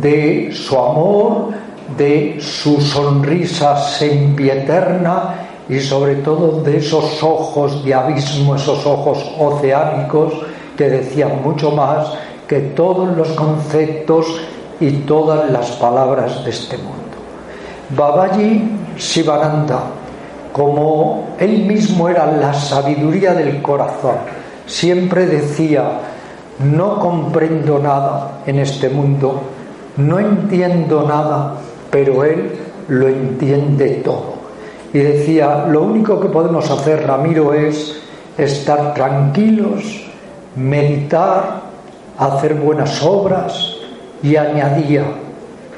de 0.00 0.50
su 0.52 0.78
amor, 0.78 1.48
de 1.96 2.38
su 2.40 2.80
sonrisa 2.80 3.76
sempieterna 3.76 5.34
y 5.68 5.80
sobre 5.80 6.16
todo 6.16 6.62
de 6.62 6.78
esos 6.78 7.22
ojos 7.22 7.84
de 7.84 7.94
abismo, 7.94 8.54
esos 8.54 8.86
ojos 8.86 9.18
oceánicos 9.38 10.32
que 10.76 10.88
decían 10.88 11.42
mucho 11.42 11.72
más 11.72 12.12
que 12.46 12.60
todos 12.60 13.16
los 13.16 13.28
conceptos 13.30 14.26
y 14.80 14.90
todas 14.98 15.50
las 15.50 15.70
palabras 15.72 16.44
de 16.44 16.50
este 16.50 16.76
mundo. 16.78 16.96
Babaji 17.90 18.70
Sivananda, 18.96 19.84
como 20.52 21.36
él 21.38 21.64
mismo 21.64 22.08
era 22.08 22.26
la 22.26 22.52
sabiduría 22.52 23.34
del 23.34 23.62
corazón, 23.62 24.16
siempre 24.66 25.26
decía, 25.26 26.00
no 26.58 26.98
comprendo 26.98 27.78
nada 27.78 28.42
en 28.46 28.58
este 28.58 28.88
mundo, 28.88 29.40
no 29.96 30.18
entiendo 30.18 31.06
nada, 31.06 31.54
pero 31.90 32.24
él 32.24 32.52
lo 32.88 33.08
entiende 33.08 34.02
todo. 34.04 34.34
Y 34.92 34.98
decía, 34.98 35.66
lo 35.68 35.82
único 35.82 36.20
que 36.20 36.28
podemos 36.28 36.70
hacer, 36.70 37.06
Ramiro, 37.06 37.52
es 37.52 38.00
estar 38.38 38.94
tranquilos, 38.94 40.06
meditar, 40.56 41.65
hacer 42.18 42.54
buenas 42.54 43.02
obras 43.02 43.76
y 44.22 44.36
añadía, 44.36 45.04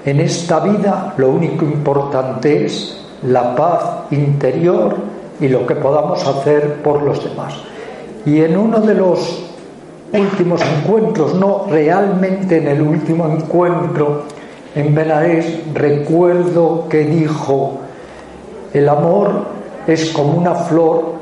en 0.05 0.21
esta 0.21 0.61
vida 0.61 1.15
lo 1.17 1.31
único 1.31 1.65
importante 1.65 2.65
es 2.65 2.97
la 3.23 3.55
paz 3.55 4.11
interior 4.11 4.97
y 5.41 5.49
lo 5.49 5.67
que 5.67 5.75
podamos 5.75 6.27
hacer 6.27 6.83
por 6.83 7.03
los 7.03 7.23
demás. 7.23 7.55
Y 8.25 8.41
en 8.41 8.57
uno 8.57 8.81
de 8.81 8.95
los 8.95 9.45
últimos 10.13 10.63
encuentros, 10.63 11.35
no 11.35 11.67
realmente 11.69 12.59
en 12.59 12.69
el 12.69 12.83
último 12.83 13.27
encuentro 13.27 14.25
en 14.75 14.95
Benares, 14.95 15.61
recuerdo 15.75 16.89
que 16.89 17.05
dijo, 17.05 17.79
el 18.73 18.89
amor 18.89 19.45
es 19.87 20.11
como 20.11 20.39
una 20.39 20.55
flor 20.55 21.19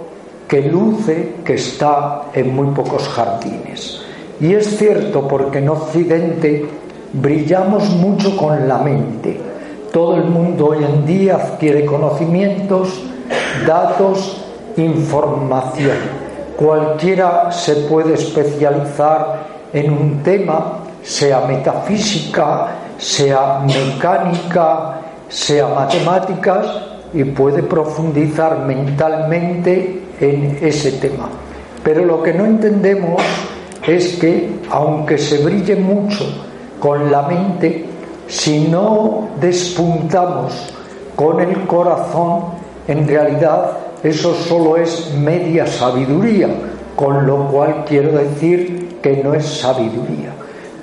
que 0.47 0.63
luce 0.63 1.37
que 1.45 1.55
está 1.55 2.27
en 2.35 2.55
muy 2.55 2.69
pocos 2.69 3.09
jardines. 3.09 4.06
Y 4.41 4.53
es 4.53 4.77
cierto 4.77 5.27
porque 5.27 5.59
en 5.59 5.69
Occidente 5.69 6.67
brillamos 7.13 7.89
mucho 7.91 8.37
con 8.37 8.69
la 8.69 8.79
mente. 8.79 9.41
Todo 9.93 10.17
el 10.17 10.25
mundo 10.25 10.69
hoy 10.69 10.85
en 10.85 11.07
día 11.07 11.37
adquiere 11.37 11.87
conocimientos, 11.87 13.03
datos, 13.67 14.45
información. 14.77 15.97
Cualquiera 16.57 17.51
se 17.51 17.77
puede 17.89 18.15
especializar 18.15 19.47
en 19.73 19.91
un 19.91 20.23
tema, 20.23 20.81
sea 21.03 21.41
metafísica, 21.47 22.69
sea 22.99 23.61
mecánica, 23.61 25.01
sea 25.29 25.69
matemáticas, 25.69 26.67
y 27.15 27.25
puede 27.25 27.63
profundizar 27.63 28.59
mentalmente 28.67 30.03
en 30.21 30.59
ese 30.61 30.93
tema. 30.93 31.29
Pero 31.83 32.05
lo 32.05 32.23
que 32.23 32.35
no 32.35 32.45
entendemos 32.45 33.23
es 33.87 34.17
que, 34.17 34.51
aunque 34.71 35.17
se 35.17 35.39
brille 35.39 35.77
mucho 35.77 36.25
con 36.81 37.11
la 37.11 37.23
mente, 37.23 37.85
si 38.27 38.67
no 38.69 39.29
despuntamos 39.41 40.53
con 41.15 41.41
el 41.41 41.67
corazón, 41.67 42.45
en 42.89 43.07
realidad 43.07 43.79
eso 44.03 44.35
solo 44.35 44.77
es 44.77 45.15
media 45.15 45.67
sabiduría, 45.67 46.49
con 46.95 47.27
lo 47.27 47.49
cual 47.49 47.85
quiero 47.87 48.13
decir 48.13 48.99
que 49.03 49.23
no 49.23 49.35
es 49.35 49.47
sabiduría. 49.47 50.33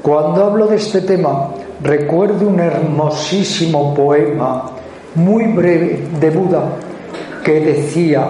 Cuando 0.02 0.46
hablo 0.46 0.68
de 0.68 0.78
este 0.78 1.02
tema, 1.02 1.50
recuerdo 1.82 2.48
un 2.48 2.60
hermosísimo 2.60 3.94
poema 3.94 4.72
muy 5.16 5.46
breve 5.48 6.08
de 6.20 6.30
Buda 6.30 6.64
que 7.44 7.60
decía, 7.60 8.30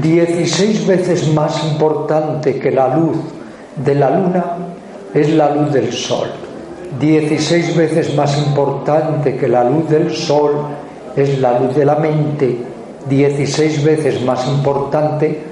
16 0.00 0.86
veces 0.86 1.32
más 1.32 1.64
importante 1.64 2.58
que 2.58 2.70
la 2.70 2.94
luz 2.94 3.16
de 3.84 3.94
la 3.94 4.10
luna 4.10 4.44
es 5.14 5.32
la 5.34 5.54
luz 5.54 5.72
del 5.72 5.92
sol. 5.92 6.28
16 7.00 7.76
veces 7.76 8.14
más 8.14 8.36
importante 8.38 9.36
que 9.36 9.48
la 9.48 9.64
luz 9.64 9.88
del 9.88 10.14
sol 10.14 10.52
es 11.16 11.38
la 11.40 11.58
luz 11.58 11.74
de 11.74 11.84
la 11.84 11.96
mente. 11.96 12.58
16 13.08 13.84
veces 13.84 14.22
más 14.22 14.46
importante 14.46 15.42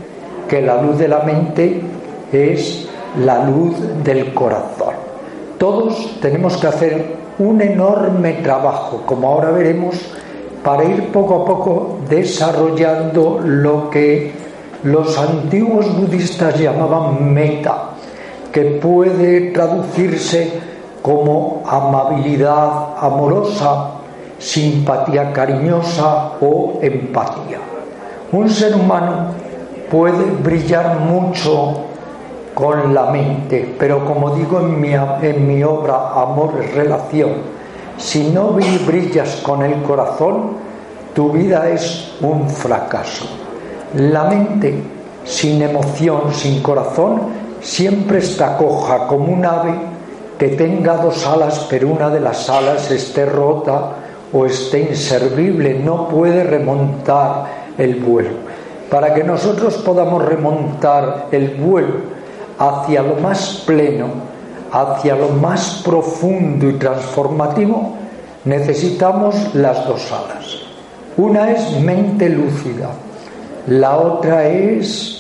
que 0.48 0.60
la 0.62 0.80
luz 0.82 0.98
de 0.98 1.08
la 1.08 1.20
mente 1.20 1.80
es 2.32 2.88
la 3.24 3.44
luz 3.44 3.74
del 4.04 4.32
corazón. 4.34 4.94
Todos 5.58 6.18
tenemos 6.20 6.56
que 6.56 6.66
hacer 6.66 7.16
un 7.38 7.60
enorme 7.60 8.34
trabajo, 8.34 9.02
como 9.06 9.28
ahora 9.28 9.50
veremos, 9.50 9.96
para 10.62 10.84
ir 10.84 11.08
poco 11.12 11.42
a 11.42 11.44
poco 11.44 11.98
desarrollando 12.08 13.40
lo 13.42 13.88
que 13.88 14.32
los 14.82 15.16
antiguos 15.18 15.96
budistas 15.96 16.58
llamaban 16.58 17.32
meta, 17.32 17.90
que 18.56 18.62
puede 18.80 19.50
traducirse 19.50 20.50
como 21.02 21.62
amabilidad 21.66 22.96
amorosa, 22.98 23.90
simpatía 24.38 25.30
cariñosa 25.30 26.30
o 26.40 26.78
empatía. 26.80 27.58
Un 28.32 28.48
ser 28.48 28.74
humano 28.74 29.26
puede 29.90 30.24
brillar 30.42 31.00
mucho 31.00 31.82
con 32.54 32.94
la 32.94 33.10
mente, 33.10 33.74
pero 33.78 34.06
como 34.06 34.30
digo 34.30 34.60
en 34.60 34.80
mi, 34.80 34.94
en 34.94 35.46
mi 35.46 35.62
obra 35.62 36.12
Amor 36.14 36.54
es 36.62 36.74
Relación, 36.74 37.32
si 37.98 38.30
no 38.30 38.56
brillas 38.86 39.36
con 39.42 39.64
el 39.64 39.82
corazón, 39.82 40.52
tu 41.14 41.30
vida 41.30 41.68
es 41.68 42.16
un 42.22 42.48
fracaso. 42.48 43.26
La 43.96 44.24
mente 44.24 44.82
sin 45.24 45.60
emoción, 45.60 46.32
sin 46.32 46.62
corazón, 46.62 47.45
siempre 47.66 48.18
está 48.18 48.56
coja 48.56 49.08
como 49.08 49.32
un 49.32 49.44
ave 49.44 49.74
que 50.38 50.48
tenga 50.48 50.98
dos 50.98 51.26
alas, 51.26 51.66
pero 51.68 51.88
una 51.88 52.08
de 52.10 52.20
las 52.20 52.48
alas 52.48 52.90
esté 52.92 53.26
rota 53.26 53.92
o 54.32 54.46
esté 54.46 54.80
inservible, 54.80 55.74
no 55.74 56.08
puede 56.08 56.44
remontar 56.44 57.44
el 57.76 57.96
vuelo. 57.96 58.30
Para 58.88 59.14
que 59.14 59.24
nosotros 59.24 59.78
podamos 59.78 60.24
remontar 60.24 61.26
el 61.32 61.56
vuelo 61.56 61.94
hacia 62.58 63.02
lo 63.02 63.16
más 63.16 63.64
pleno, 63.66 64.06
hacia 64.70 65.16
lo 65.16 65.30
más 65.30 65.82
profundo 65.84 66.68
y 66.68 66.74
transformativo, 66.74 67.94
necesitamos 68.44 69.54
las 69.54 69.86
dos 69.88 70.12
alas. 70.12 70.58
Una 71.16 71.50
es 71.50 71.80
mente 71.80 72.28
lúcida, 72.28 72.90
la 73.66 73.96
otra 73.96 74.46
es 74.46 75.15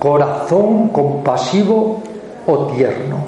corazón 0.00 0.88
compasivo 0.88 2.02
o 2.46 2.58
tierno. 2.68 3.18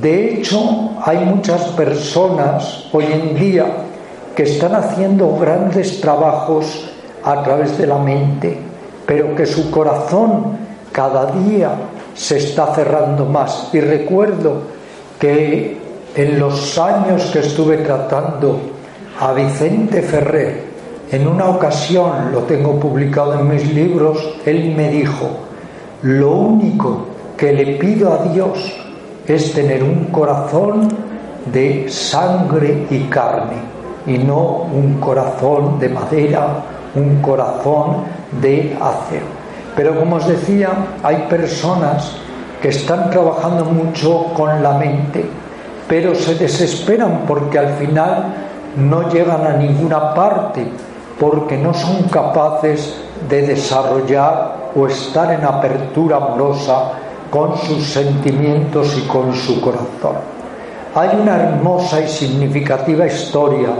De 0.00 0.32
hecho, 0.32 0.90
hay 1.04 1.18
muchas 1.18 1.60
personas 1.72 2.86
hoy 2.92 3.06
en 3.12 3.34
día 3.34 3.66
que 4.36 4.44
están 4.44 4.76
haciendo 4.76 5.36
grandes 5.36 6.00
trabajos 6.00 6.88
a 7.24 7.42
través 7.42 7.76
de 7.78 7.88
la 7.88 7.98
mente, 7.98 8.56
pero 9.06 9.34
que 9.34 9.44
su 9.44 9.72
corazón 9.72 10.56
cada 10.92 11.26
día 11.32 11.72
se 12.14 12.38
está 12.38 12.72
cerrando 12.74 13.24
más. 13.24 13.70
Y 13.72 13.80
recuerdo 13.80 14.62
que 15.18 15.78
en 16.14 16.38
los 16.38 16.78
años 16.78 17.24
que 17.32 17.40
estuve 17.40 17.78
tratando 17.78 18.60
a 19.20 19.32
Vicente 19.32 20.00
Ferrer, 20.00 20.62
en 21.10 21.26
una 21.26 21.48
ocasión, 21.48 22.30
lo 22.32 22.40
tengo 22.42 22.78
publicado 22.78 23.34
en 23.34 23.48
mis 23.48 23.74
libros, 23.74 24.36
él 24.46 24.74
me 24.76 24.90
dijo, 24.90 25.43
lo 26.04 26.32
único 26.32 27.06
que 27.34 27.50
le 27.54 27.76
pido 27.78 28.12
a 28.12 28.24
Dios 28.24 28.58
es 29.26 29.54
tener 29.54 29.82
un 29.82 30.06
corazón 30.06 30.86
de 31.50 31.86
sangre 31.88 32.86
y 32.90 33.04
carne 33.04 33.56
y 34.06 34.18
no 34.18 34.68
un 34.70 35.00
corazón 35.00 35.78
de 35.78 35.88
madera, 35.88 36.62
un 36.94 37.22
corazón 37.22 38.04
de 38.42 38.76
acero. 38.78 39.24
Pero 39.74 39.98
como 39.98 40.16
os 40.16 40.28
decía, 40.28 40.72
hay 41.02 41.24
personas 41.30 42.12
que 42.60 42.68
están 42.68 43.08
trabajando 43.08 43.64
mucho 43.64 44.26
con 44.34 44.62
la 44.62 44.72
mente, 44.72 45.24
pero 45.88 46.14
se 46.14 46.34
desesperan 46.34 47.22
porque 47.26 47.58
al 47.58 47.78
final 47.78 48.26
no 48.76 49.08
llegan 49.08 49.46
a 49.46 49.56
ninguna 49.56 50.12
parte, 50.12 50.66
porque 51.18 51.56
no 51.56 51.72
son 51.72 52.02
capaces 52.10 52.94
de 53.26 53.46
desarrollar 53.46 54.63
o 54.76 54.86
estar 54.86 55.32
en 55.32 55.44
apertura 55.44 56.16
amorosa 56.16 56.92
con 57.30 57.56
sus 57.58 57.84
sentimientos 57.86 58.96
y 58.98 59.02
con 59.08 59.34
su 59.34 59.60
corazón. 59.60 60.16
Hay 60.94 61.18
una 61.20 61.36
hermosa 61.36 62.00
y 62.00 62.08
significativa 62.08 63.06
historia 63.06 63.70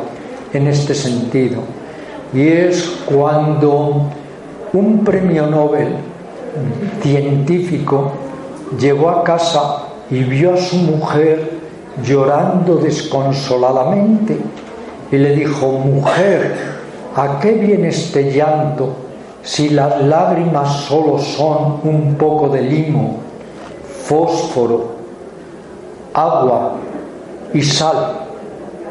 en 0.53 0.67
este 0.67 0.95
sentido, 0.95 1.61
y 2.33 2.49
es 2.49 3.03
cuando 3.07 4.07
un 4.73 5.05
premio 5.05 5.47
Nobel 5.47 5.95
científico 7.01 8.13
llegó 8.79 9.11
a 9.11 9.25
casa 9.25 9.85
y 10.11 10.19
vio 10.25 10.55
a 10.55 10.57
su 10.57 10.77
mujer 10.77 11.51
llorando 12.05 12.77
desconsoladamente 12.77 14.37
y 15.13 15.17
le 15.17 15.37
dijo, 15.37 15.69
mujer, 15.71 16.55
¿a 17.15 17.39
qué 17.39 17.53
viene 17.53 17.89
este 17.89 18.33
llanto 18.33 19.04
si 19.45 19.69
las 19.69 20.03
lágrimas 20.03 20.85
solo 20.89 21.19
son 21.19 21.81
un 21.85 22.17
poco 22.19 22.49
de 22.49 22.63
limo, 22.63 23.19
fósforo, 24.07 24.87
agua 26.15 26.77
y 27.53 27.63
sal? 27.63 28.21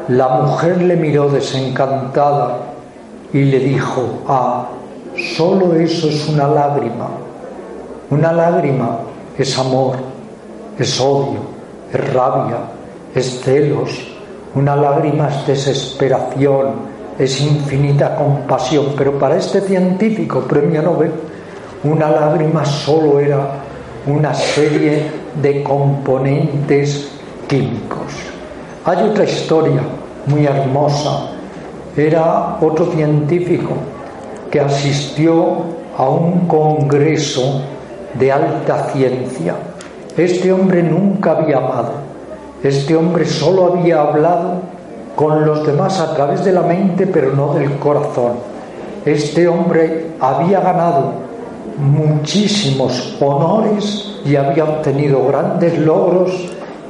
La 0.08 0.28
mujer 0.28 0.80
le 0.80 0.96
miró 0.96 1.28
desencantada 1.28 2.58
y 3.32 3.42
le 3.42 3.58
dijo, 3.58 4.22
ah, 4.28 4.66
solo 5.36 5.74
eso 5.74 6.08
es 6.08 6.28
una 6.28 6.46
lágrima, 6.46 7.08
una 8.10 8.32
lágrima 8.32 8.98
es 9.36 9.58
amor, 9.58 9.96
es 10.78 11.00
odio, 11.00 11.40
es 11.92 12.14
rabia, 12.14 12.58
es 13.14 13.40
celos, 13.40 13.90
una 14.54 14.76
lágrima 14.76 15.28
es 15.28 15.46
desesperación, 15.46 16.93
es 17.18 17.40
infinita 17.40 18.16
compasión. 18.16 18.94
Pero 18.96 19.18
para 19.18 19.36
este 19.36 19.60
científico, 19.60 20.40
premio 20.40 20.82
Nobel, 20.82 21.12
una 21.84 22.10
lágrima 22.10 22.64
solo 22.64 23.20
era 23.20 23.46
una 24.06 24.34
serie 24.34 25.10
de 25.40 25.62
componentes 25.62 27.10
químicos. 27.48 28.12
Hay 28.84 29.02
otra 29.08 29.24
historia 29.24 29.80
muy 30.26 30.46
hermosa. 30.46 31.30
Era 31.96 32.58
otro 32.60 32.90
científico 32.92 33.70
que 34.50 34.60
asistió 34.60 35.64
a 35.96 36.08
un 36.08 36.46
congreso 36.48 37.62
de 38.14 38.32
alta 38.32 38.90
ciencia. 38.92 39.54
Este 40.16 40.52
hombre 40.52 40.82
nunca 40.82 41.32
había 41.32 41.58
amado. 41.58 41.92
Este 42.62 42.96
hombre 42.96 43.24
solo 43.24 43.74
había 43.74 44.00
hablado 44.00 44.73
con 45.14 45.44
los 45.44 45.66
demás 45.66 46.00
a 46.00 46.14
través 46.14 46.44
de 46.44 46.52
la 46.52 46.62
mente, 46.62 47.06
pero 47.06 47.32
no 47.32 47.54
del 47.54 47.78
corazón. 47.78 48.32
Este 49.04 49.46
hombre 49.48 50.12
había 50.20 50.60
ganado 50.60 51.12
muchísimos 51.78 53.16
honores 53.20 54.20
y 54.24 54.36
había 54.36 54.64
obtenido 54.64 55.26
grandes 55.26 55.78
logros, 55.78 56.30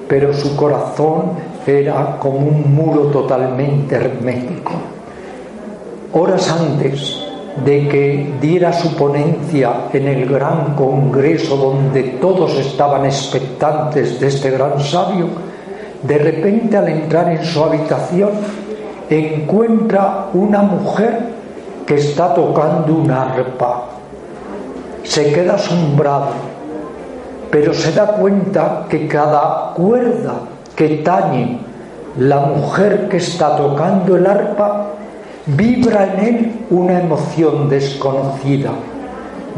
pero 0.08 0.32
su 0.32 0.54
corazón 0.56 1.32
era 1.66 2.18
como 2.18 2.38
un 2.38 2.74
muro 2.74 3.06
totalmente 3.06 3.96
hermético. 3.96 4.72
Horas 6.12 6.50
antes 6.50 7.24
de 7.64 7.88
que 7.88 8.34
diera 8.40 8.72
su 8.72 8.94
ponencia 8.96 9.88
en 9.92 10.08
el 10.08 10.28
gran 10.28 10.74
congreso 10.74 11.56
donde 11.56 12.02
todos 12.20 12.54
estaban 12.54 13.04
expectantes 13.04 14.20
de 14.20 14.26
este 14.26 14.50
gran 14.50 14.80
sabio, 14.80 15.28
de 16.06 16.18
repente 16.18 16.76
al 16.76 16.88
entrar 16.88 17.30
en 17.30 17.44
su 17.44 17.62
habitación 17.62 18.30
encuentra 19.10 20.26
una 20.32 20.62
mujer 20.62 21.18
que 21.86 21.96
está 21.96 22.34
tocando 22.34 22.94
una 22.94 23.22
arpa. 23.22 23.84
Se 25.02 25.32
queda 25.32 25.54
asombrado, 25.54 26.30
pero 27.50 27.74
se 27.74 27.92
da 27.92 28.06
cuenta 28.06 28.86
que 28.88 29.06
cada 29.06 29.72
cuerda 29.74 30.34
que 30.74 30.88
tañe 30.98 31.58
la 32.18 32.40
mujer 32.40 33.08
que 33.08 33.18
está 33.18 33.56
tocando 33.56 34.16
el 34.16 34.26
arpa 34.26 34.94
Vibra 35.46 36.14
en 36.14 36.24
él 36.24 36.52
una 36.70 37.00
emoción 37.00 37.68
desconocida. 37.68 38.70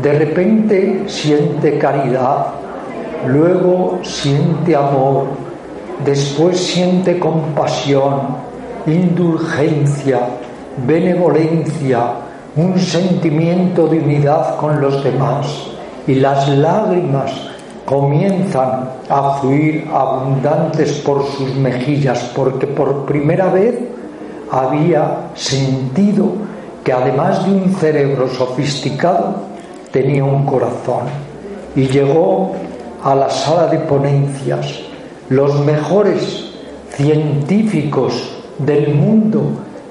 De 0.02 0.18
repente 0.18 1.04
siente 1.06 1.78
caridad, 1.78 2.46
luego 3.28 4.00
siente 4.02 4.74
amor, 4.74 5.26
después 6.04 6.58
siente 6.58 7.18
compasión, 7.18 8.36
indulgencia, 8.86 10.20
benevolencia, 10.86 12.12
un 12.56 12.78
sentimiento 12.78 13.86
de 13.86 14.00
unidad 14.00 14.56
con 14.56 14.80
los 14.80 15.02
demás 15.02 15.46
y 16.06 16.14
las 16.14 16.48
lágrimas 16.48 17.32
comienzan 17.84 18.90
a 19.08 19.34
fluir 19.34 19.88
abundantes 19.92 20.92
por 21.04 21.24
sus 21.26 21.54
mejillas 21.54 22.32
porque 22.34 22.66
por 22.66 23.04
primera 23.04 23.46
vez 23.46 23.78
había 24.50 25.28
sentido 25.34 26.32
que 26.84 26.92
además 26.92 27.44
de 27.44 27.52
un 27.52 27.74
cerebro 27.74 28.28
sofisticado 28.28 29.34
tenía 29.90 30.24
un 30.24 30.46
corazón. 30.46 31.04
Y 31.74 31.88
llegó 31.88 32.52
a 33.02 33.14
la 33.14 33.28
sala 33.28 33.66
de 33.66 33.78
ponencias 33.80 34.85
los 35.28 35.64
mejores 35.64 36.52
científicos 36.90 38.36
del 38.58 38.94
mundo 38.94 39.42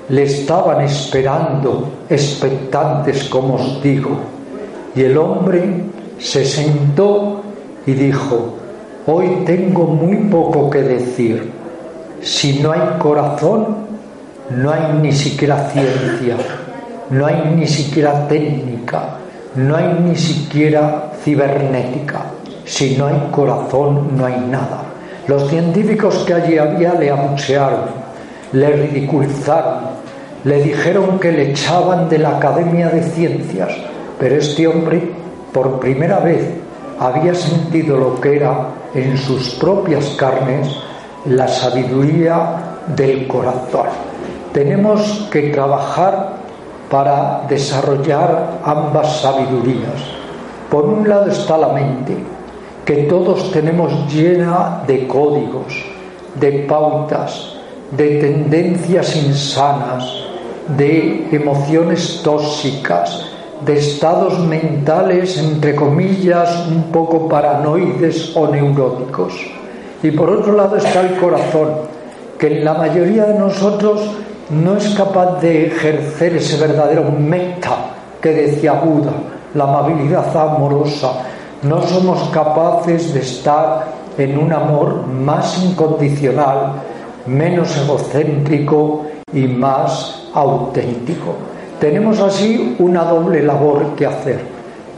le 0.09 0.23
estaban 0.23 0.81
esperando, 0.81 1.89
expectantes, 2.09 3.25
como 3.25 3.55
os 3.55 3.81
digo. 3.81 4.17
Y 4.95 5.03
el 5.03 5.17
hombre 5.17 5.83
se 6.19 6.45
sentó 6.45 7.41
y 7.85 7.93
dijo, 7.93 8.55
hoy 9.07 9.43
tengo 9.45 9.85
muy 9.85 10.29
poco 10.29 10.69
que 10.69 10.81
decir. 10.81 11.51
Si 12.21 12.59
no 12.59 12.71
hay 12.71 12.97
corazón, 12.99 13.75
no 14.49 14.71
hay 14.71 14.99
ni 15.01 15.11
siquiera 15.11 15.69
ciencia, 15.69 16.37
no 17.09 17.25
hay 17.25 17.55
ni 17.55 17.67
siquiera 17.67 18.27
técnica, 18.27 19.17
no 19.55 19.75
hay 19.75 19.99
ni 20.03 20.15
siquiera 20.15 21.11
cibernética. 21.23 22.25
Si 22.63 22.95
no 22.95 23.07
hay 23.07 23.29
corazón, 23.31 24.17
no 24.17 24.25
hay 24.25 24.39
nada. 24.49 24.84
Los 25.27 25.49
científicos 25.49 26.23
que 26.25 26.33
allí 26.33 26.57
había 26.57 26.93
le 26.93 27.09
abuchearon 27.09 28.05
le 28.55 28.71
ridiculizaron, 28.71 29.79
le 30.43 30.61
dijeron 30.63 31.19
que 31.19 31.31
le 31.31 31.51
echaban 31.51 32.07
de 32.07 32.19
la 32.19 32.37
Academia 32.37 32.89
de 32.89 33.03
Ciencias, 33.03 33.71
pero 34.19 34.35
este 34.35 34.67
hombre 34.67 35.11
por 35.51 35.79
primera 35.79 36.19
vez 36.19 36.41
había 36.99 37.33
sentido 37.33 37.97
lo 37.97 38.21
que 38.21 38.37
era 38.37 38.67
en 38.93 39.17
sus 39.17 39.55
propias 39.55 40.05
carnes 40.17 40.67
la 41.25 41.47
sabiduría 41.47 42.77
del 42.95 43.27
corazón. 43.27 43.87
Tenemos 44.53 45.27
que 45.31 45.49
trabajar 45.49 46.33
para 46.89 47.41
desarrollar 47.49 48.59
ambas 48.63 49.21
sabidurías. 49.21 50.01
Por 50.69 50.85
un 50.85 51.09
lado 51.09 51.29
está 51.29 51.57
la 51.57 51.69
mente, 51.69 52.15
que 52.85 53.07
todos 53.09 53.51
tenemos 53.51 54.13
llena 54.13 54.83
de 54.85 55.07
códigos, 55.07 55.83
de 56.35 56.65
pautas, 56.69 57.55
de 57.91 58.19
tendencias 58.21 59.15
insanas, 59.15 60.05
de 60.77 61.27
emociones 61.31 62.21
tóxicas, 62.23 63.25
de 63.65 63.77
estados 63.77 64.39
mentales, 64.39 65.37
entre 65.37 65.75
comillas, 65.75 66.67
un 66.67 66.91
poco 66.91 67.27
paranoides 67.27 68.35
o 68.35 68.47
neuróticos. 68.47 69.33
Y 70.03 70.11
por 70.11 70.29
otro 70.29 70.53
lado 70.53 70.77
está 70.77 71.01
el 71.01 71.15
corazón, 71.17 71.69
que 72.37 72.59
en 72.59 72.65
la 72.65 72.75
mayoría 72.75 73.25
de 73.25 73.39
nosotros 73.39 74.01
no 74.49 74.77
es 74.77 74.89
capaz 74.89 75.41
de 75.41 75.67
ejercer 75.67 76.35
ese 76.35 76.57
verdadero 76.57 77.03
meta 77.11 77.77
que 78.21 78.31
decía 78.31 78.73
Buda, 78.73 79.11
la 79.55 79.63
amabilidad 79.63 80.35
amorosa. 80.37 81.11
No 81.67 81.81
somos 81.81 82.29
capaces 82.29 83.11
de 83.11 83.21
estar 83.21 83.87
en 84.19 84.37
un 84.37 84.53
amor 84.53 85.07
más 85.07 85.63
incondicional, 85.63 86.73
menos 87.25 87.75
egocéntrico 87.75 89.07
y 89.33 89.47
más 89.47 90.27
auténtico. 90.35 91.33
Tenemos 91.79 92.19
así 92.19 92.75
una 92.77 93.05
doble 93.05 93.41
labor 93.41 93.95
que 93.95 94.05
hacer. 94.05 94.41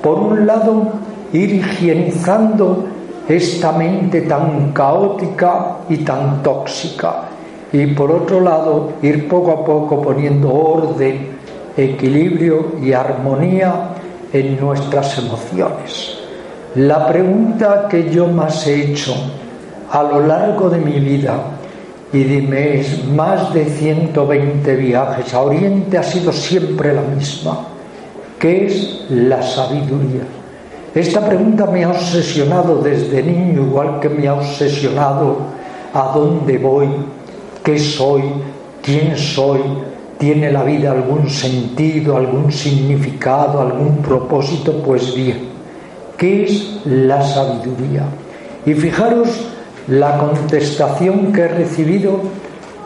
Por 0.04 0.20
un 0.20 0.46
lado, 0.46 0.92
ir 1.32 1.56
higienizando 1.56 2.84
esta 3.30 3.72
mente 3.72 4.24
tan 4.24 4.74
caótica 4.74 5.78
y 5.88 6.00
tan 6.00 6.44
tóxica. 6.44 7.30
Y 7.72 7.86
por 7.88 8.12
otro 8.12 8.42
lado, 8.42 8.90
ir 9.02 9.30
poco 9.30 9.54
a 9.54 9.64
poco 9.64 10.02
poniendo 10.02 10.54
orden, 10.54 11.30
equilibrio 11.78 12.74
y 12.84 12.92
armonía 12.92 13.92
en 14.34 14.60
nuestras 14.60 15.18
emociones. 15.18 16.17
La 16.78 17.08
pregunta 17.08 17.88
que 17.90 18.12
yo 18.12 18.28
más 18.28 18.68
he 18.68 18.92
hecho 18.92 19.16
a 19.92 20.04
lo 20.04 20.28
largo 20.28 20.70
de 20.70 20.78
mi 20.78 21.00
vida 21.00 21.40
y 22.14 22.20
dime, 22.20 22.86
más 23.16 23.52
de 23.52 23.66
120 23.66 24.76
viajes 24.76 25.34
a 25.34 25.42
Oriente 25.42 25.98
ha 25.98 26.04
sido 26.04 26.32
siempre 26.32 26.94
la 26.94 27.02
misma. 27.02 27.66
¿Qué 28.38 28.68
es 28.68 29.06
la 29.10 29.42
sabiduría? 29.42 30.22
Esta 30.94 31.26
pregunta 31.26 31.66
me 31.66 31.84
ha 31.84 31.90
obsesionado 31.90 32.76
desde 32.84 33.24
niño, 33.24 33.64
igual 33.64 34.00
que 34.00 34.10
me 34.10 34.28
ha 34.28 34.36
obsesionado 34.36 35.38
a 35.96 36.12
dónde 36.14 36.60
voy, 36.60 36.90
qué 37.64 37.80
soy, 37.80 38.22
quién 38.84 39.18
soy, 39.18 39.62
tiene 40.20 40.52
la 40.52 40.64
vida 40.64 40.92
algún 40.92 41.28
sentido, 41.28 42.18
algún 42.18 42.52
significado, 42.52 43.62
algún 43.62 43.98
propósito. 44.04 44.74
Pues 44.86 45.16
bien, 45.16 45.47
¿qué 46.18 46.44
es 46.44 46.82
la 46.86 47.22
sabiduría? 47.22 48.04
Y 48.66 48.74
fijaros 48.74 49.30
la 49.88 50.18
contestación 50.18 51.32
que 51.32 51.42
he 51.42 51.48
recibido 51.48 52.20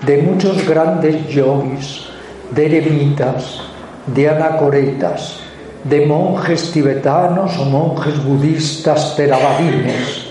de 0.06 0.22
muchos 0.22 0.68
grandes 0.68 1.28
yogis, 1.28 2.06
de 2.52 2.66
eremitas, 2.66 3.62
de 4.08 4.30
anacoretas, 4.30 5.40
de 5.84 6.06
monjes 6.06 6.72
tibetanos 6.72 7.58
o 7.58 7.66
monjes 7.66 8.24
budistas 8.24 9.16
teravadines. 9.16 10.28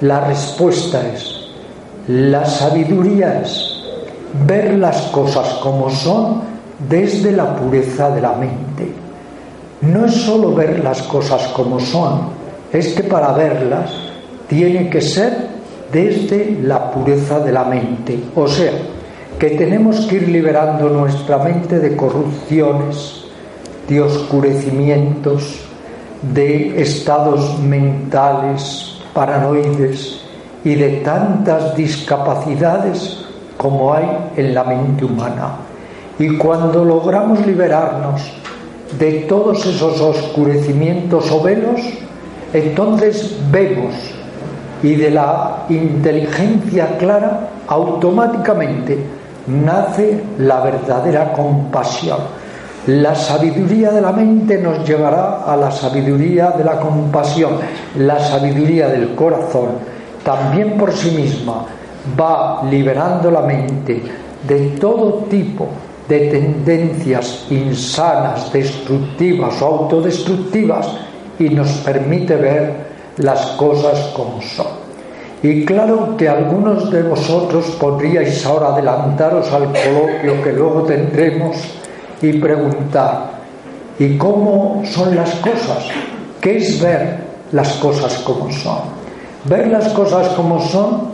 La 0.00 0.20
respuesta 0.26 1.02
es, 1.14 1.48
la 2.08 2.44
sabiduría 2.44 3.40
es 3.42 3.82
ver 4.46 4.74
las 4.78 5.02
cosas 5.08 5.48
como 5.62 5.90
son 5.90 6.42
desde 6.88 7.32
la 7.32 7.56
pureza 7.56 8.10
de 8.10 8.20
la 8.20 8.32
mente. 8.32 8.92
No 9.80 10.06
es 10.06 10.14
solo 10.14 10.54
ver 10.54 10.82
las 10.82 11.02
cosas 11.02 11.42
como 11.48 11.78
son, 11.78 12.37
es 12.72 12.94
que 12.94 13.02
para 13.04 13.32
verlas 13.32 13.90
tiene 14.48 14.90
que 14.90 15.00
ser 15.00 15.48
desde 15.92 16.58
la 16.62 16.90
pureza 16.90 17.40
de 17.40 17.52
la 17.52 17.64
mente. 17.64 18.18
O 18.34 18.46
sea, 18.46 18.72
que 19.38 19.50
tenemos 19.50 20.06
que 20.06 20.16
ir 20.16 20.28
liberando 20.28 20.88
nuestra 20.88 21.38
mente 21.38 21.78
de 21.78 21.96
corrupciones, 21.96 23.24
de 23.88 24.00
oscurecimientos, 24.00 25.60
de 26.34 26.82
estados 26.82 27.58
mentales 27.60 28.98
paranoides 29.14 30.20
y 30.64 30.74
de 30.74 30.88
tantas 30.98 31.76
discapacidades 31.76 33.24
como 33.56 33.94
hay 33.94 34.06
en 34.36 34.54
la 34.54 34.64
mente 34.64 35.04
humana. 35.04 35.56
Y 36.18 36.36
cuando 36.36 36.84
logramos 36.84 37.46
liberarnos 37.46 38.22
de 38.98 39.20
todos 39.28 39.64
esos 39.64 40.00
oscurecimientos 40.00 41.30
o 41.30 41.42
velos, 41.42 41.80
entonces 42.52 43.36
vemos 43.50 43.94
y 44.82 44.94
de 44.94 45.10
la 45.10 45.64
inteligencia 45.68 46.96
clara 46.98 47.48
automáticamente 47.66 48.98
nace 49.46 50.22
la 50.38 50.60
verdadera 50.60 51.32
compasión. 51.32 52.18
La 52.86 53.14
sabiduría 53.14 53.90
de 53.90 54.00
la 54.00 54.12
mente 54.12 54.58
nos 54.58 54.86
llevará 54.88 55.42
a 55.44 55.56
la 55.56 55.70
sabiduría 55.70 56.52
de 56.52 56.64
la 56.64 56.80
compasión. 56.80 57.54
La 57.98 58.18
sabiduría 58.18 58.88
del 58.88 59.14
corazón 59.14 59.98
también 60.24 60.76
por 60.78 60.92
sí 60.92 61.10
misma 61.10 61.64
va 62.18 62.62
liberando 62.70 63.30
la 63.30 63.42
mente 63.42 64.02
de 64.46 64.58
todo 64.78 65.24
tipo 65.28 65.68
de 66.08 66.28
tendencias 66.28 67.46
insanas, 67.50 68.50
destructivas 68.52 69.60
o 69.60 69.66
autodestructivas 69.66 70.88
y 71.38 71.48
nos 71.50 71.70
permite 71.78 72.36
ver 72.36 72.88
las 73.18 73.40
cosas 73.52 73.98
como 74.14 74.40
son. 74.42 74.88
Y 75.42 75.64
claro 75.64 76.16
que 76.16 76.28
algunos 76.28 76.90
de 76.90 77.02
vosotros 77.02 77.66
podríais 77.78 78.44
ahora 78.44 78.68
adelantaros 78.68 79.52
al 79.52 79.66
coloquio 79.66 80.42
que 80.42 80.52
luego 80.52 80.82
tendremos 80.82 81.56
y 82.20 82.32
preguntar, 82.38 83.30
¿y 83.98 84.16
cómo 84.16 84.82
son 84.84 85.14
las 85.14 85.34
cosas? 85.36 85.86
¿Qué 86.40 86.56
es 86.56 86.80
ver 86.80 87.18
las 87.52 87.74
cosas 87.74 88.18
como 88.18 88.50
son? 88.50 88.80
Ver 89.44 89.68
las 89.68 89.88
cosas 89.90 90.28
como 90.30 90.60
son 90.60 91.12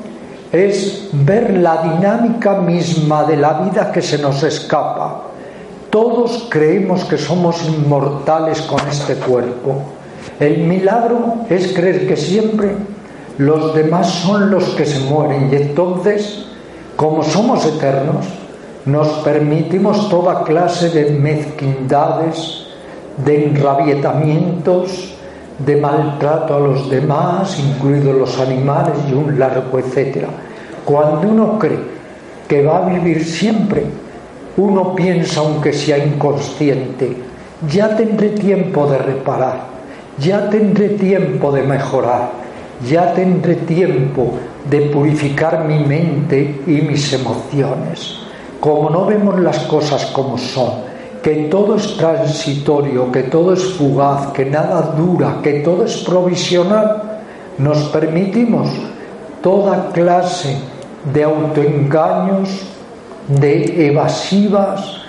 es 0.51 1.09
ver 1.13 1.59
la 1.59 1.83
dinámica 1.83 2.61
misma 2.61 3.25
de 3.25 3.37
la 3.37 3.61
vida 3.61 3.93
que 3.93 4.01
se 4.01 4.17
nos 4.17 4.43
escapa. 4.43 5.23
Todos 5.91 6.47
creemos 6.49 7.05
que 7.05 7.19
somos 7.19 7.63
inmortales 7.67 8.63
con 8.63 8.81
este 8.89 9.17
cuerpo 9.17 9.83
el 10.41 10.59
milagro 10.59 11.47
es 11.49 11.73
creer 11.73 12.07
que 12.07 12.17
siempre 12.17 12.73
los 13.39 13.75
demás 13.75 14.09
son 14.11 14.51
los 14.51 14.65
que 14.71 14.87
se 14.87 15.01
mueren 15.01 15.51
y 15.53 15.57
entonces, 15.57 16.47
como 16.97 17.23
somos 17.23 17.65
eternos, 17.67 18.27
nos 18.87 19.09
permitimos 19.25 20.09
toda 20.09 20.45
clase 20.45 20.91
de 20.91 21.11
mezquindades, 21.11 22.67
de 23.25 23.47
enrabietamientos, 23.47 25.15
de 25.59 25.77
maltrato 25.77 26.57
a 26.57 26.61
los 26.61 26.91
demás, 26.91 27.59
incluidos 27.59 28.17
los 28.17 28.39
animales 28.41 28.95
y 29.09 29.15
un 29.15 29.39
largo 29.39 29.79
etcétera. 29.79 30.29
Cuando 30.85 31.29
uno 31.29 31.59
cree 31.59 31.79
que 32.49 32.63
va 32.65 32.79
a 32.79 32.89
vivir 32.89 33.25
siempre, 33.25 33.85
uno 34.57 34.95
piensa, 34.95 35.41
aunque 35.41 35.73
sea 35.73 35.99
inconsciente, 35.99 37.17
ya 37.73 37.97
tendré 37.97 38.31
tiempo 38.31 38.87
de 38.87 38.99
reparar, 38.99 39.74
ya 40.19 40.49
tendré 40.51 40.91
tiempo 40.91 41.53
de 41.53 41.63
mejorar, 41.63 42.31
ya 42.89 43.13
tendré 43.15 43.57
tiempo 43.57 44.35
de 44.69 44.83
purificar 44.83 45.65
mi 45.65 45.79
mente 45.85 46.63
y 46.67 46.83
mis 46.83 47.13
emociones. 47.13 48.21
Como 48.61 48.91
no 48.91 49.07
vemos 49.07 49.39
las 49.41 49.59
cosas 49.61 50.07
como 50.07 50.39
son, 50.39 50.71
que 51.23 51.49
todo 51.51 51.77
es 51.77 51.97
transitorio, 51.97 53.11
que 53.11 53.25
todo 53.25 53.55
es 53.55 53.65
fugaz, 53.75 54.29
que 54.33 54.45
nada 54.45 54.95
dura, 54.97 55.41
que 55.43 55.61
todo 55.61 55.85
es 55.85 55.99
provisional, 55.99 57.03
nos 57.59 57.79
permitimos 57.89 58.69
toda 59.43 59.91
clase 59.93 60.57
de 61.13 61.25
autoengaños, 61.25 62.49
de 63.29 63.87
evasivas, 63.87 65.03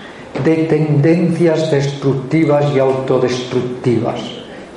de 0.44 0.56
tendencias 0.56 1.72
destructivas 1.72 2.65
y 2.76 2.80
autodestructivas. 2.80 4.35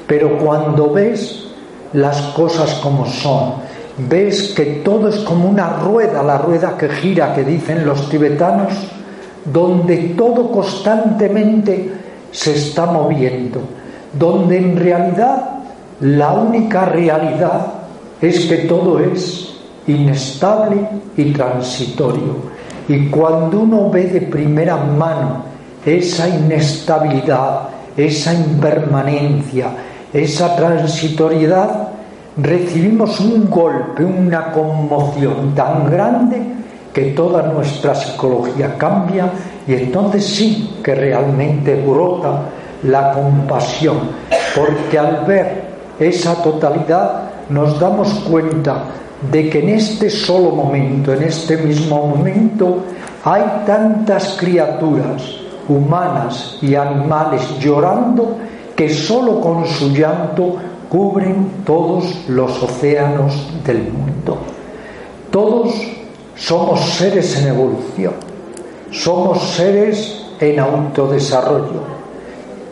Pero 0.09 0.38
cuando 0.38 0.90
ves 0.90 1.44
las 1.92 2.18
cosas 2.33 2.75
como 2.83 3.07
son, 3.07 3.53
ves 4.09 4.55
que 4.57 4.81
todo 4.85 5.09
es 5.09 5.16
como 5.18 5.49
una 5.49 5.79
rueda, 5.81 6.23
la 6.23 6.38
rueda 6.38 6.77
que 6.77 6.88
gira, 6.88 7.35
que 7.35 7.44
dicen 7.44 7.87
los 7.87 8.09
tibetanos, 8.09 8.73
donde 9.44 10.14
todo 10.16 10.51
constantemente 10.51 11.92
se 12.33 12.55
está 12.55 12.87
moviendo, 12.87 13.61
donde 14.18 14.57
en 14.57 14.77
realidad 14.77 15.59
la 16.01 16.33
única 16.33 16.87
realidad 16.87 17.66
es 18.21 18.47
que 18.47 18.57
todo 18.59 18.99
es 18.99 19.55
inestable 19.87 20.88
y 21.16 21.33
transitorio. 21.33 22.59
Y 22.88 23.09
cuando 23.09 23.61
uno 23.61 23.90
ve 23.90 24.05
de 24.05 24.23
primera 24.23 24.77
mano 24.77 25.44
esa 25.85 26.29
inestabilidad, 26.29 27.68
esa 27.97 28.33
impermanencia, 28.33 29.71
esa 30.12 30.57
transitoriedad, 30.57 31.88
recibimos 32.37 33.21
un 33.21 33.51
golpe, 33.51 34.05
una 34.05 34.53
conmoción 34.53 35.55
tan 35.55 35.90
grande 35.90 36.42
que 36.92 37.12
toda 37.12 37.42
nuestra 37.42 37.94
psicología 37.94 38.77
cambia 38.79 39.31
y 39.66 39.75
entonces 39.75 40.25
sí 40.25 40.79
que 40.83 40.94
realmente 40.94 41.75
brota 41.77 42.42
la 42.85 43.12
compasión, 43.12 43.99
porque 44.55 44.99
al 44.99 45.25
ver 45.27 45.64
esa 45.99 46.42
totalidad 46.42 47.31
nos 47.51 47.79
damos 47.79 48.12
cuenta 48.31 48.85
de 49.31 49.51
que 49.51 49.61
en 49.61 49.71
este 49.71 50.09
solo 50.11 50.51
momento, 50.51 51.12
en 51.12 51.25
este 51.25 51.57
mismo 51.57 52.07
momento, 52.07 52.85
hay 53.25 53.42
tantas 53.66 54.37
criaturas 54.38 55.23
humanas 55.68 56.59
y 56.62 56.75
animales 56.77 57.42
llorando 57.59 58.37
que 58.79 58.88
solo 58.88 59.41
con 59.41 59.67
su 59.67 59.91
llanto 59.91 60.55
cubren 60.88 61.64
todos 61.67 62.05
los 62.29 62.62
océanos 62.62 63.35
del 63.64 63.83
mundo. 63.83 64.38
Todos 65.33 65.75
somos 66.37 66.79
seres 66.91 67.43
en 67.43 67.49
evolución, 67.49 68.12
somos 68.93 69.43
seres 69.43 70.25
en 70.38 70.61
autodesarrollo. 70.61 71.83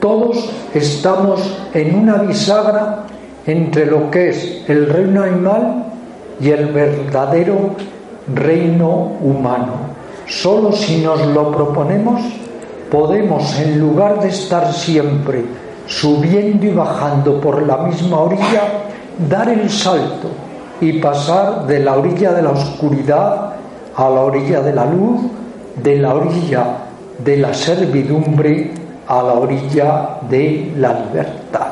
Todos 0.00 0.48
estamos 0.74 1.40
en 1.74 1.96
una 1.96 2.18
bisagra 2.18 3.06
entre 3.44 3.86
lo 3.86 4.08
que 4.08 4.28
es 4.28 4.62
el 4.68 4.88
reino 4.88 5.24
animal 5.24 5.86
y 6.40 6.50
el 6.50 6.66
verdadero 6.66 7.74
reino 8.32 9.16
humano. 9.20 9.72
Solo 10.28 10.70
si 10.70 10.98
nos 10.98 11.26
lo 11.26 11.50
proponemos 11.50 12.22
podemos, 12.90 13.58
en 13.58 13.80
lugar 13.80 14.20
de 14.20 14.28
estar 14.28 14.72
siempre 14.72 15.65
subiendo 15.86 16.66
y 16.66 16.70
bajando 16.70 17.40
por 17.40 17.62
la 17.62 17.78
misma 17.78 18.20
orilla, 18.20 18.62
dar 19.28 19.48
el 19.48 19.70
salto 19.70 20.28
y 20.80 20.94
pasar 20.94 21.66
de 21.66 21.80
la 21.80 21.96
orilla 21.96 22.32
de 22.32 22.42
la 22.42 22.50
oscuridad 22.50 23.52
a 23.96 24.10
la 24.10 24.20
orilla 24.20 24.60
de 24.60 24.74
la 24.74 24.84
luz, 24.84 25.22
de 25.82 25.96
la 25.96 26.14
orilla 26.14 26.64
de 27.24 27.36
la 27.38 27.54
servidumbre 27.54 28.72
a 29.08 29.22
la 29.22 29.34
orilla 29.34 30.18
de 30.28 30.72
la 30.76 30.92
libertad. 31.00 31.68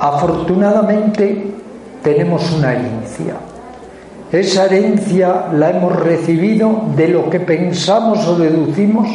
Afortunadamente 0.00 1.54
tenemos 2.02 2.50
una 2.52 2.72
herencia. 2.72 3.34
Esa 4.32 4.64
herencia 4.66 5.46
la 5.52 5.70
hemos 5.70 5.94
recibido 6.00 6.82
de 6.96 7.08
lo 7.08 7.30
que 7.30 7.40
pensamos 7.40 8.26
o 8.26 8.36
deducimos 8.36 9.06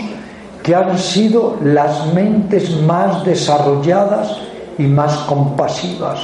que 0.69 0.75
han 0.75 0.99
sido 0.99 1.57
las 1.63 2.13
mentes 2.13 2.79
más 2.81 3.25
desarrolladas 3.25 4.37
y 4.77 4.83
más 4.83 5.15
compasivas. 5.25 6.19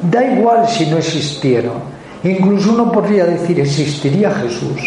Da 0.00 0.24
igual 0.24 0.66
si 0.66 0.86
no 0.86 0.96
existieron, 0.96 1.98
Incluso 2.24 2.72
uno 2.72 2.90
podría 2.90 3.26
decir, 3.26 3.60
existiría 3.60 4.30
Jesús, 4.30 4.80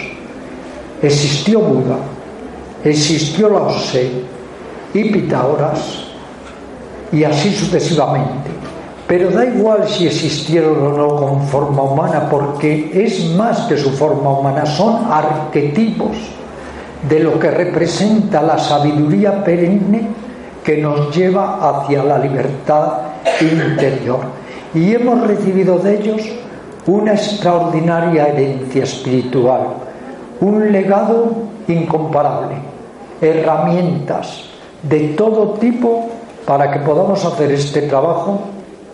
existió 1.02 1.62
Buda, 1.62 1.96
existió 2.84 3.50
Lao 3.50 3.68
Tse 3.68 4.12
y 4.94 5.04
Pitágoras, 5.06 6.08
y 7.12 7.24
así 7.24 7.54
sucesivamente. 7.54 8.50
Pero 9.08 9.30
da 9.30 9.46
igual 9.46 9.88
si 9.88 10.08
existieron 10.08 10.86
o 10.86 10.98
no 10.98 11.16
con 11.16 11.48
forma 11.48 11.84
humana, 11.84 12.28
porque 12.30 12.92
es 12.94 13.30
más 13.36 13.60
que 13.68 13.78
su 13.78 13.92
forma 13.92 14.32
humana, 14.32 14.66
son 14.66 15.06
arquetipos 15.10 16.18
de 17.08 17.20
lo 17.20 17.40
que 17.40 17.50
representa 17.50 18.42
la 18.42 18.58
sabiduría 18.58 19.44
perenne 19.44 20.08
que 20.64 20.78
nos 20.78 21.16
lleva 21.16 21.58
hacia 21.70 22.04
la 22.04 22.20
libertad 22.20 22.94
interior. 23.42 24.20
Y 24.74 24.94
hemos 24.94 25.28
recibido 25.28 25.80
de 25.80 25.98
ellos 25.98 26.22
una 26.86 27.14
extraordinaria 27.14 28.28
herencia 28.28 28.84
espiritual, 28.84 29.68
un 30.40 30.72
legado 30.72 31.32
incomparable, 31.68 32.56
herramientas 33.22 34.46
de 34.84 35.10
todo 35.10 35.54
tipo 35.54 36.10
para 36.46 36.72
que 36.72 36.80
podamos 36.80 37.24
hacer 37.26 37.52
este 37.52 37.84
trabajo 37.84 38.42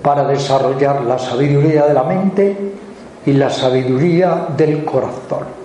para 0.02 0.28
desarrollar 0.28 1.02
la 1.02 1.17
sabiduría 1.17 1.86
de 1.86 1.93
la 1.93 2.04
mente 2.04 2.74
y 3.26 3.34
la 3.34 3.50
sabiduría 3.50 4.48
del 4.56 4.84
corazón. 4.84 5.57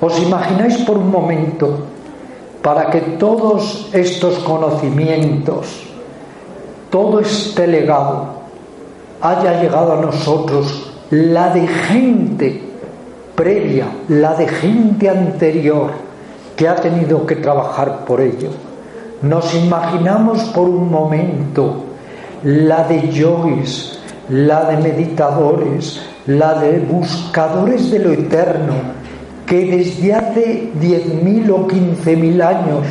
¿Os 0.00 0.18
imagináis 0.18 0.78
por 0.78 0.96
un 0.96 1.10
momento 1.10 1.84
para 2.62 2.88
que 2.90 3.00
todos 3.20 3.88
estos 3.92 4.38
conocimientos, 4.40 5.84
todo 6.88 7.20
este 7.20 7.66
legado 7.66 8.40
haya 9.20 9.60
llegado 9.60 9.92
a 9.92 10.00
nosotros 10.00 10.90
la 11.10 11.52
de 11.52 11.66
gente 11.66 12.62
previa, 13.34 13.88
la 14.08 14.34
de 14.34 14.48
gente 14.48 15.08
anterior 15.08 15.90
que 16.56 16.68
ha 16.68 16.76
tenido 16.76 17.26
que 17.26 17.36
trabajar 17.36 18.04
por 18.04 18.20
ello. 18.20 18.50
Nos 19.22 19.54
imaginamos 19.54 20.44
por 20.54 20.68
un 20.68 20.90
momento 20.90 21.84
la 22.42 22.84
de 22.84 23.08
yogis, 23.10 23.98
la 24.30 24.64
de 24.64 24.76
meditadores, 24.78 26.00
la 26.26 26.54
de 26.54 26.78
buscadores 26.80 27.90
de 27.90 27.98
lo 27.98 28.12
eterno, 28.12 28.99
que 29.50 29.66
desde 29.66 30.14
hace 30.14 30.70
diez 30.80 31.12
mil 31.24 31.50
o 31.50 31.66
quince 31.66 32.14
mil 32.14 32.40
años 32.40 32.86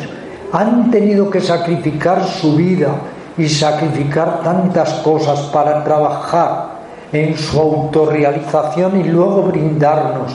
han 0.52 0.92
tenido 0.92 1.30
que 1.30 1.40
sacrificar 1.40 2.22
su 2.28 2.58
vida 2.58 2.96
y 3.38 3.48
sacrificar 3.48 4.44
tantas 4.44 4.96
cosas 4.96 5.40
para 5.54 5.86
trabajar 5.86 6.80
en 7.14 7.38
su 7.38 7.58
autorrealización 7.58 9.00
y 9.00 9.06
luego 9.06 9.44
brindarnos 9.44 10.34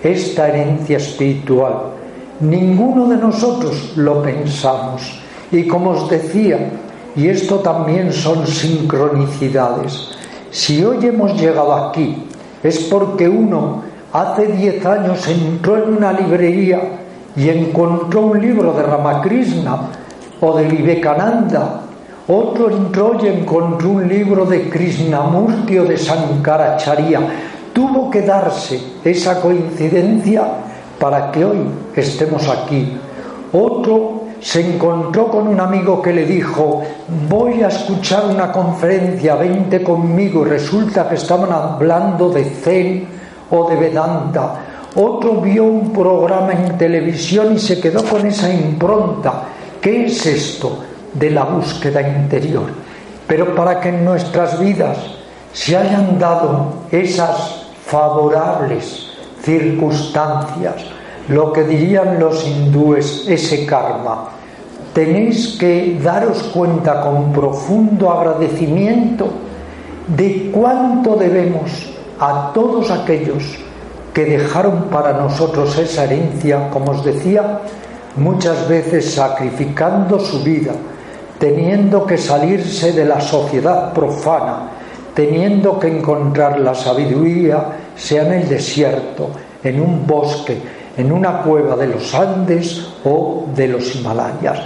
esta 0.00 0.46
herencia 0.46 0.98
espiritual. 0.98 1.90
Ninguno 2.38 3.08
de 3.08 3.16
nosotros 3.16 3.94
lo 3.96 4.22
pensamos. 4.22 5.20
Y 5.50 5.66
como 5.66 5.90
os 5.90 6.08
decía, 6.08 6.70
y 7.16 7.26
esto 7.26 7.58
también 7.58 8.12
son 8.12 8.46
sincronicidades, 8.46 10.10
si 10.52 10.84
hoy 10.84 11.04
hemos 11.04 11.34
llegado 11.40 11.74
aquí 11.74 12.22
es 12.62 12.78
porque 12.84 13.28
uno 13.28 13.83
hace 14.14 14.46
diez 14.46 14.84
años 14.86 15.28
entró 15.28 15.76
en 15.76 15.98
una 15.98 16.12
librería 16.12 16.80
y 17.36 17.50
encontró 17.50 18.22
un 18.22 18.40
libro 18.40 18.72
de 18.72 18.82
Ramakrishna 18.82 19.76
o 20.40 20.56
de 20.56 20.64
Vivekananda 20.64 21.84
otro 22.26 22.70
entró 22.70 23.18
y 23.22 23.26
encontró 23.26 23.90
un 23.90 24.08
libro 24.08 24.46
de 24.46 24.70
Krishnamurti 24.70 25.78
o 25.78 25.84
de 25.84 25.98
Sankaracharya. 25.98 27.20
tuvo 27.74 28.08
que 28.08 28.22
darse 28.22 28.80
esa 29.04 29.42
coincidencia 29.42 30.44
para 30.98 31.30
que 31.30 31.44
hoy 31.44 31.58
estemos 31.94 32.48
aquí. 32.48 32.96
Otro 33.52 34.22
se 34.40 34.74
encontró 34.74 35.28
con 35.28 35.48
un 35.48 35.60
amigo 35.60 36.00
que 36.00 36.14
le 36.14 36.24
dijo, 36.24 36.82
voy 37.28 37.62
a 37.62 37.68
escuchar 37.68 38.24
una 38.26 38.52
conferencia, 38.52 39.34
vente 39.34 39.82
conmigo, 39.82 40.46
y 40.46 40.50
resulta 40.50 41.08
que 41.08 41.16
estaban 41.16 41.52
hablando 41.52 42.30
de 42.30 42.44
Zen 42.44 43.08
o 43.50 43.68
de 43.68 43.76
Vedanta. 43.76 44.54
Otro 44.96 45.40
vio 45.40 45.64
un 45.64 45.92
programa 45.92 46.52
en 46.52 46.78
televisión 46.78 47.54
y 47.54 47.58
se 47.58 47.80
quedó 47.80 48.04
con 48.04 48.26
esa 48.26 48.52
impronta. 48.52 49.42
¿Qué 49.80 50.06
es 50.06 50.24
esto 50.24 50.78
de 51.12 51.30
la 51.30 51.44
búsqueda 51.44 52.00
interior? 52.00 52.66
Pero 53.26 53.54
para 53.54 53.80
que 53.80 53.88
en 53.88 54.04
nuestras 54.04 54.58
vidas 54.60 54.98
se 55.52 55.76
hayan 55.76 56.18
dado 56.18 56.74
esas 56.90 57.66
favorables 57.86 59.10
circunstancias, 59.42 60.74
lo 61.28 61.52
que 61.52 61.64
dirían 61.64 62.20
los 62.20 62.46
hindúes, 62.46 63.26
ese 63.28 63.66
karma, 63.66 64.28
tenéis 64.92 65.56
que 65.58 65.98
daros 66.02 66.42
cuenta 66.54 67.00
con 67.00 67.32
profundo 67.32 68.10
agradecimiento 68.10 69.28
de 70.06 70.50
cuánto 70.52 71.16
debemos 71.16 71.93
a 72.24 72.52
todos 72.54 72.90
aquellos 72.90 73.44
que 74.14 74.24
dejaron 74.24 74.84
para 74.84 75.12
nosotros 75.12 75.76
esa 75.76 76.04
herencia, 76.04 76.70
como 76.70 76.92
os 76.92 77.04
decía, 77.04 77.60
muchas 78.16 78.66
veces 78.66 79.12
sacrificando 79.12 80.18
su 80.18 80.42
vida, 80.42 80.72
teniendo 81.38 82.06
que 82.06 82.16
salirse 82.16 82.92
de 82.92 83.04
la 83.04 83.20
sociedad 83.20 83.92
profana, 83.92 84.70
teniendo 85.14 85.78
que 85.78 85.88
encontrar 85.88 86.58
la 86.60 86.74
sabiduría, 86.74 87.62
sea 87.94 88.24
en 88.24 88.32
el 88.32 88.48
desierto, 88.48 89.28
en 89.62 89.80
un 89.80 90.06
bosque, 90.06 90.56
en 90.96 91.12
una 91.12 91.42
cueva 91.42 91.76
de 91.76 91.88
los 91.88 92.14
Andes 92.14 92.88
o 93.04 93.46
de 93.54 93.68
los 93.68 93.94
Himalayas. 93.96 94.60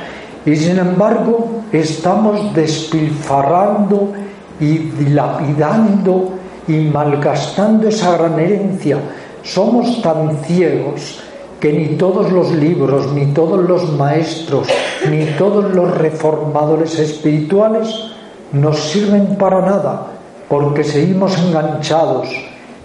Y 0.47 0.55
sin 0.55 0.79
embargo 0.79 1.63
estamos 1.73 2.55
despilfarrando 2.55 4.13
y 4.61 4.79
dilapidando 4.79 6.38
y 6.69 6.73
malgastando 6.73 7.89
esa 7.89 8.17
gran 8.17 8.39
herencia. 8.39 8.99
Somos 9.43 10.03
tan 10.03 10.45
ciegos 10.45 11.21
que 11.59 11.73
ni 11.73 11.97
todos 11.97 12.31
los 12.31 12.53
libros, 12.53 13.13
ni 13.13 13.33
todos 13.33 13.67
los 13.69 13.93
maestros, 13.95 14.69
ni 15.11 15.25
todos 15.39 15.75
los 15.75 15.97
reformadores 15.97 16.99
espirituales 16.99 18.13
nos 18.53 18.79
sirven 18.79 19.37
para 19.37 19.61
nada, 19.61 20.07
porque 20.49 20.85
seguimos 20.85 21.37
enganchados 21.39 22.29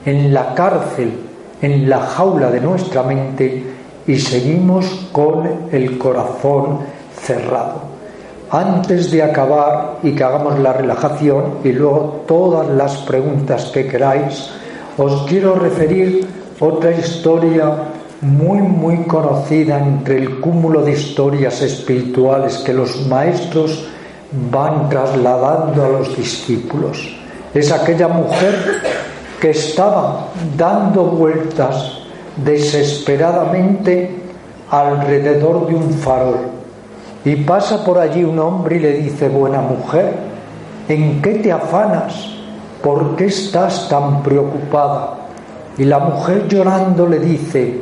en 0.05 0.33
la 0.33 0.55
cárcel, 0.55 1.11
en 1.61 1.89
la 1.89 1.99
jaula 1.99 2.49
de 2.49 2.61
nuestra 2.61 3.03
mente 3.03 3.63
y 4.07 4.17
seguimos 4.17 5.07
con 5.11 5.67
el 5.71 5.97
corazón 5.97 6.79
cerrado. 7.21 7.92
Antes 8.53 9.09
de 9.09 9.23
acabar 9.23 9.97
y 10.03 10.11
que 10.11 10.23
hagamos 10.23 10.59
la 10.59 10.73
relajación 10.73 11.57
y 11.63 11.71
luego 11.71 12.23
todas 12.27 12.69
las 12.69 12.97
preguntas 12.97 13.71
que 13.73 13.87
queráis, 13.87 14.47
os 14.95 15.25
quiero 15.27 15.55
referir 15.55 16.27
otra 16.59 16.91
historia 16.91 17.73
muy 18.21 18.59
muy 18.59 19.05
conocida 19.05 19.79
entre 19.79 20.19
el 20.19 20.39
cúmulo 20.39 20.83
de 20.83 20.91
historias 20.91 21.63
espirituales 21.63 22.59
que 22.59 22.75
los 22.75 23.07
maestros 23.07 23.87
van 24.51 24.87
trasladando 24.87 25.85
a 25.85 25.89
los 25.89 26.15
discípulos. 26.15 27.17
Es 27.55 27.71
aquella 27.71 28.07
mujer 28.07 28.53
que 29.41 29.49
estaba 29.49 30.27
dando 30.55 31.05
vueltas 31.05 32.01
desesperadamente 32.37 34.11
alrededor 34.69 35.65
de 35.65 35.73
un 35.73 35.89
farol. 35.89 36.52
Y 37.25 37.37
pasa 37.37 37.83
por 37.85 37.97
allí 37.97 38.23
un 38.23 38.37
hombre 38.39 38.77
y 38.77 38.79
le 38.79 38.93
dice, 38.93 39.29
buena 39.29 39.61
mujer, 39.61 40.13
¿en 40.89 41.21
qué 41.21 41.35
te 41.35 41.51
afanas? 41.51 42.29
¿Por 42.81 43.15
qué 43.15 43.27
estás 43.27 43.87
tan 43.87 44.21
preocupada? 44.23 45.15
Y 45.77 45.85
la 45.85 45.99
mujer 45.99 46.47
llorando 46.47 47.07
le 47.07 47.19
dice, 47.19 47.81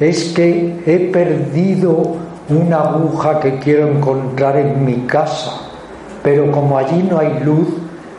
es 0.00 0.32
que 0.32 0.82
he 0.86 1.10
perdido 1.12 2.16
una 2.48 2.80
aguja 2.80 3.40
que 3.40 3.58
quiero 3.58 3.88
encontrar 3.88 4.56
en 4.56 4.84
mi 4.84 5.06
casa, 5.06 5.52
pero 6.22 6.50
como 6.50 6.78
allí 6.78 7.02
no 7.02 7.18
hay 7.18 7.40
luz, 7.40 7.68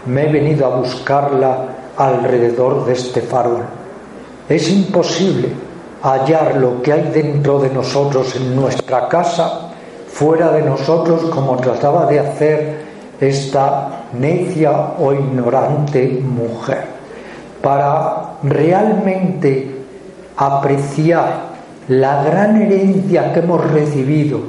me 0.06 0.30
he 0.30 0.32
venido 0.32 0.68
a 0.68 0.78
buscarla 0.78 1.58
alrededor 1.98 2.86
de 2.86 2.94
este 2.94 3.22
farol. 3.22 3.64
Es 4.48 4.70
imposible 4.70 5.50
hallar 6.04 6.58
lo 6.58 6.82
que 6.82 6.94
hay 6.94 7.12
dentro 7.14 7.60
de 7.60 7.70
nosotros 7.70 8.36
en 8.36 8.56
nuestra 8.56 9.08
casa, 9.08 9.69
fuera 10.20 10.52
de 10.52 10.64
nosotros, 10.64 11.30
como 11.30 11.56
trataba 11.56 12.06
de 12.06 12.20
hacer 12.20 12.82
esta 13.22 14.04
necia 14.20 14.70
o 15.00 15.14
ignorante 15.14 16.22
mujer. 16.22 16.84
Para 17.62 18.34
realmente 18.44 19.78
apreciar 20.36 21.50
la 21.88 22.22
gran 22.26 22.62
herencia 22.62 23.32
que 23.32 23.40
hemos 23.40 23.72
recibido, 23.72 24.42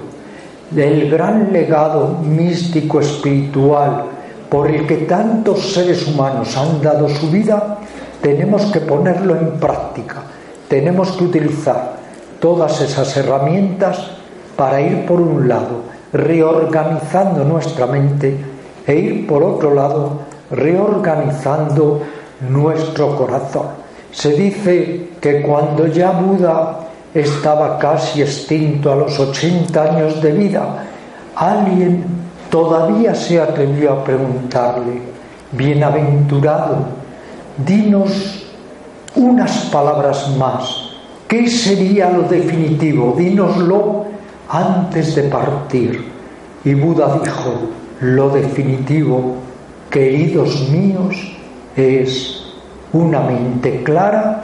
del 0.73 1.09
gran 1.09 1.53
legado 1.53 2.19
místico 2.21 2.99
espiritual 3.01 4.07
por 4.49 4.69
el 4.69 4.89
que 4.89 4.97
tantos 4.99 5.73
seres 5.73 6.05
humanos 6.09 6.57
han 6.57 6.83
dado 6.83 7.09
su 7.09 7.31
vida, 7.31 7.79
tenemos 8.21 8.67
que 8.73 8.81
ponerlo 8.81 9.37
en 9.37 9.53
práctica, 9.61 10.23
tenemos 10.67 11.13
que 11.13 11.25
utilizar 11.25 11.93
todas 12.41 12.81
esas 12.81 13.17
herramientas 13.17 14.20
para 14.61 14.79
ir 14.83 15.07
por 15.07 15.19
un 15.19 15.49
lado 15.49 15.85
reorganizando 16.13 17.47
nuestra 17.47 17.87
mente 17.87 18.37
e 18.87 18.95
ir 18.95 19.27
por 19.27 19.43
otro 19.43 19.73
lado 19.73 20.21
reorganizando 20.51 22.03
nuestro 22.47 23.17
corazón. 23.17 23.69
Se 24.13 24.35
dice 24.35 25.13
que 25.19 25.41
cuando 25.41 25.87
ya 25.87 26.11
Buda 26.11 26.81
estaba 27.15 27.79
casi 27.79 28.21
extinto 28.21 28.93
a 28.93 28.97
los 28.97 29.19
80 29.19 29.83
años 29.83 30.21
de 30.21 30.33
vida, 30.33 30.85
alguien 31.37 32.05
todavía 32.51 33.15
se 33.15 33.41
atrevió 33.41 33.95
a 33.95 34.05
preguntarle, 34.05 35.01
bienaventurado, 35.53 36.85
dinos 37.65 38.45
unas 39.17 39.57
palabras 39.73 40.29
más, 40.37 40.91
¿qué 41.27 41.49
sería 41.49 42.11
lo 42.11 42.25
definitivo? 42.25 43.15
Dínoslo 43.17 44.11
antes 44.51 45.15
de 45.15 45.23
partir. 45.25 46.11
Y 46.65 46.75
Buda 46.75 47.19
dijo, 47.23 47.71
lo 48.01 48.31
definitivo, 48.31 49.37
queridos 49.89 50.69
míos, 50.69 51.17
es 51.77 52.53
una 52.93 53.21
mente 53.21 53.83
clara 53.83 54.43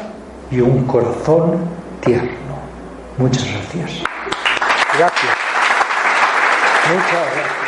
y 0.51 0.61
un 0.61 0.85
corazón 0.85 1.59
tierno. 2.01 2.31
Muchas 3.19 3.45
gracias. 3.45 4.03
Gracias. 4.97 5.37
Muchas 6.89 7.13
gracias. 7.13 7.66